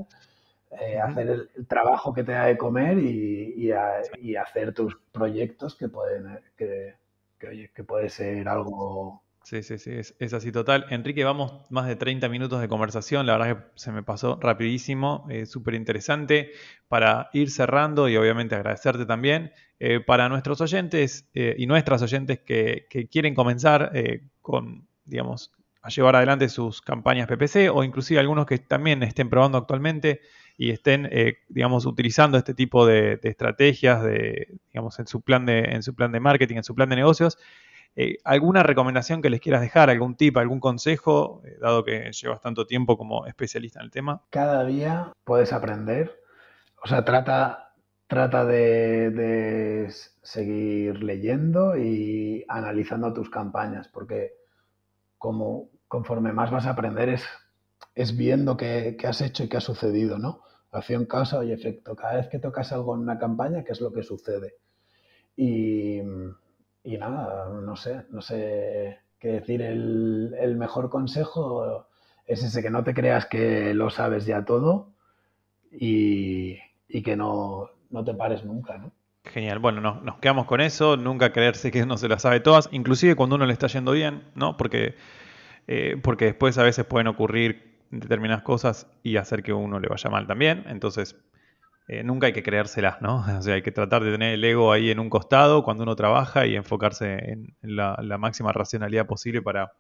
eh, 0.80 1.00
hacer 1.00 1.30
el, 1.30 1.68
trabajo 1.68 2.14
que 2.14 2.24
te 2.24 2.32
da 2.32 2.46
de 2.46 2.58
comer 2.58 2.98
y, 3.00 3.72
hacer 3.72 4.74
tus 4.74 4.96
proyectos 5.12 5.76
que 5.76 5.88
pueden, 5.88 6.40
que, 6.58 6.96
que, 7.40 7.70
que 7.74 7.84
puede 7.84 8.10
ser 8.10 8.48
algo 8.48 9.24
Sí, 9.44 9.62
sí, 9.62 9.78
sí, 9.78 9.92
es, 9.92 10.34
así 10.34 10.54
total. 10.54 10.86
Enrique, 10.90 11.26
vamos 11.26 11.70
más 11.70 11.86
de 11.86 11.98
30 11.98 12.30
minutos 12.30 12.62
de 12.62 12.70
conversación, 12.70 13.26
la 13.26 13.38
verdad 13.38 13.58
que 13.58 13.72
se 13.76 13.92
me 13.92 14.02
pasó 14.02 14.40
rapidísimo, 14.40 15.28
eh, 15.30 15.46
súper 15.46 15.74
interesante. 15.74 16.52
Para 16.88 17.30
ir 17.34 17.52
cerrando 17.52 18.08
y 18.08 18.16
obviamente 18.16 18.56
agradecerte 18.56 19.06
también, 19.06 19.52
eh, 19.80 20.00
para 20.00 20.30
nuestros 20.30 20.62
oyentes 20.62 21.28
eh, 21.34 21.56
y 21.58 21.68
nuestras 21.68 22.02
oyentes 22.02 22.40
que, 22.40 22.88
quieren 23.12 23.36
comenzar 23.36 23.92
con, 24.42 24.88
digamos, 25.04 25.52
a 25.84 25.90
llevar 25.90 26.16
adelante 26.16 26.50
sus 26.50 26.82
campañas 26.82 27.28
PPC 27.28 27.70
o 27.72 27.84
inclusive 27.84 28.20
algunos 28.20 28.46
que 28.48 28.58
también 28.58 29.04
estén 29.04 29.30
probando 29.30 29.58
actualmente 29.60 30.22
y 30.58 30.72
estén, 30.72 31.10
digamos, 31.50 31.86
utilizando 31.86 32.38
este 32.38 32.54
tipo 32.54 32.86
de, 32.86 33.18
de, 33.18 33.30
estrategias 33.30 34.04
de, 34.04 34.56
digamos, 34.72 34.98
en 35.00 35.08
su 35.08 35.22
plan 35.22 35.46
de, 35.46 35.60
en 35.60 35.84
su 35.84 35.94
plan 35.96 36.12
de 36.12 36.20
marketing, 36.20 36.58
en 36.58 36.64
su 36.64 36.74
plan 36.74 36.90
de 36.90 36.96
negocios. 36.96 37.38
Eh, 37.96 38.18
¿Alguna 38.24 38.64
recomendación 38.64 39.22
que 39.22 39.30
les 39.30 39.40
quieras 39.40 39.62
dejar, 39.62 39.90
algún 39.90 40.16
tip, 40.16 40.38
algún 40.38 40.60
consejo, 40.60 41.42
eh, 41.46 41.58
dado 41.62 41.84
que 41.84 42.12
llevas 42.12 42.42
tanto 42.42 42.66
tiempo 42.66 42.98
como 42.98 43.28
especialista 43.28 43.80
en 43.80 43.86
el 43.86 43.92
tema? 43.92 44.22
Cada 44.32 44.66
día 44.66 45.14
puedes 45.24 45.54
aprender, 45.54 46.20
o 46.84 46.88
sea, 46.88 47.06
trata 47.06 47.60
trata 48.08 48.46
de, 48.46 49.90
seguir 50.22 51.04
leyendo 51.04 51.76
y 51.78 52.46
analizando 52.48 53.14
tus 53.14 53.30
campañas, 53.30 53.88
porque 53.88 54.34
como 55.24 55.70
conforme 55.88 56.34
más 56.34 56.52
vas 56.52 56.66
a 56.66 56.72
aprender 56.72 57.08
es, 57.08 57.24
es 57.96 58.18
viendo 58.18 58.58
qué, 58.58 58.98
has 59.08 59.22
hecho 59.22 59.46
y 59.46 59.48
qué 59.48 59.56
ha 59.56 59.62
sucedido, 59.62 60.20
¿no? 60.20 60.42
Acción, 60.70 61.06
causa 61.06 61.46
y 61.46 61.54
efecto. 61.54 61.96
Cada 61.96 62.18
vez 62.18 62.28
que 62.28 62.40
tocas 62.40 62.74
algo 62.74 62.94
en 62.94 63.04
una 63.04 63.18
campaña, 63.18 63.64
¿qué 63.64 63.72
es 63.72 63.80
lo 63.80 63.94
que 63.94 64.04
sucede? 64.04 64.56
Y, 65.38 66.02
nada, 66.84 67.48
no 67.48 67.76
sé, 67.78 68.04
no 68.10 68.22
sé 68.22 69.00
qué 69.18 69.30
decir. 69.30 69.62
El, 69.62 70.36
el 70.38 70.58
mejor 70.58 70.90
consejo 70.90 71.88
es 72.26 72.44
ese, 72.44 72.62
que 72.62 72.70
no 72.70 72.84
te 72.84 72.94
creas 72.94 73.26
que 73.26 73.74
lo 73.74 73.90
sabes 73.90 74.26
ya 74.26 74.44
todo 74.44 74.90
y, 75.72 76.60
que 77.02 77.16
no, 77.16 77.70
te 78.04 78.14
pares 78.14 78.44
nunca, 78.44 78.78
¿no? 78.78 78.92
Genial, 79.26 79.60
bueno, 79.60 79.80
nos 79.80 80.18
quedamos 80.18 80.46
con 80.46 80.60
eso, 80.60 80.98
nunca 80.98 81.32
creerse 81.32 81.72
que 81.72 81.84
uno 81.84 81.98
se 81.98 82.10
las 82.10 82.22
sabe 82.24 82.42
todas, 82.42 82.68
inclusive 82.72 83.16
cuando 83.16 83.38
uno 83.38 83.46
le 83.46 83.54
está 83.54 83.68
yendo 83.68 83.94
bien, 83.94 84.24
¿no? 84.36 84.58
Porque, 84.58 84.96
eh, 85.68 85.98
porque 86.04 86.26
después 86.26 86.58
a 86.58 86.64
veces 86.64 86.86
pueden 86.86 87.08
ocurrir 87.08 87.80
determinadas 87.90 88.44
cosas 88.44 88.88
y 89.02 89.16
hacer 89.16 89.42
que 89.42 89.54
uno 89.54 89.80
le 89.80 89.88
vaya 89.88 90.10
mal 90.10 90.28
también, 90.28 90.66
entonces 90.68 91.16
eh, 91.88 92.04
nunca 92.04 92.28
hay 92.28 92.34
que 92.34 92.44
creérselas, 92.44 93.02
¿no? 93.02 93.24
O 93.38 93.42
sea, 93.42 93.56
hay 93.56 93.62
que 93.62 93.72
tratar 93.72 94.04
de 94.04 94.12
tener 94.12 94.34
el 94.34 94.44
ego 94.44 94.74
ahí 94.74 94.90
en 94.92 95.00
un 95.00 95.10
costado 95.10 95.64
cuando 95.64 95.84
uno 95.84 95.96
trabaja 95.96 96.46
y 96.46 96.56
enfocarse 96.56 97.32
en, 97.32 97.56
la, 97.62 97.98
máxima 98.18 98.52
racionalidad 98.52 99.06
posible 99.06 99.42
para, 99.42 99.74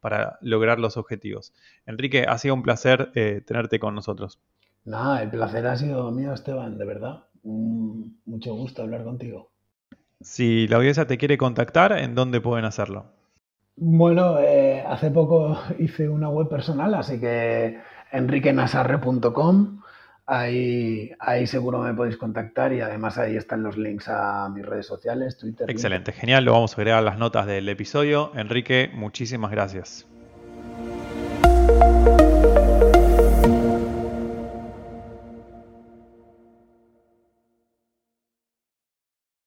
para 0.00 0.38
lograr 0.40 0.78
los 0.78 0.96
objetivos. 0.96 1.52
Enrique, 1.84 2.26
ha 2.28 2.38
sido 2.38 2.54
un 2.54 2.62
placer 2.62 3.10
eh, 3.16 3.42
tenerte 3.44 3.80
con 3.80 3.96
nosotros. 3.96 4.38
Nada, 4.84 5.22
el 5.22 5.30
placer 5.30 5.66
ha 5.66 5.76
sido 5.76 6.10
mío, 6.12 6.32
Esteban, 6.32 6.78
de 6.78 6.84
verdad. 6.84 7.24
Mucho 7.48 8.54
gusto 8.54 8.82
hablar 8.82 9.04
contigo. 9.04 9.50
Si 10.20 10.66
la 10.68 10.76
audiencia 10.76 11.06
te 11.06 11.18
quiere 11.18 11.38
contactar, 11.38 11.92
¿en 11.92 12.14
dónde 12.14 12.40
pueden 12.40 12.64
hacerlo? 12.64 13.06
Bueno, 13.76 14.38
eh, 14.40 14.82
hace 14.86 15.10
poco 15.10 15.56
hice 15.78 16.08
una 16.08 16.28
web 16.28 16.48
personal, 16.48 16.94
así 16.94 17.20
que 17.20 17.78
enriquenasarre.com, 18.10 19.80
ahí, 20.26 21.12
ahí 21.20 21.46
seguro 21.46 21.78
me 21.80 21.94
podéis 21.94 22.16
contactar 22.16 22.72
y 22.72 22.80
además 22.80 23.18
ahí 23.18 23.36
están 23.36 23.62
los 23.62 23.76
links 23.76 24.08
a 24.08 24.48
mis 24.48 24.66
redes 24.66 24.86
sociales, 24.86 25.38
Twitter. 25.38 25.70
Excelente, 25.70 26.12
genial, 26.12 26.44
lo 26.44 26.52
vamos 26.52 26.72
a 26.72 26.76
agregar 26.76 26.98
a 26.98 27.02
las 27.02 27.18
notas 27.18 27.46
del 27.46 27.68
episodio. 27.68 28.32
Enrique, 28.34 28.90
muchísimas 28.92 29.50
gracias. 29.50 30.06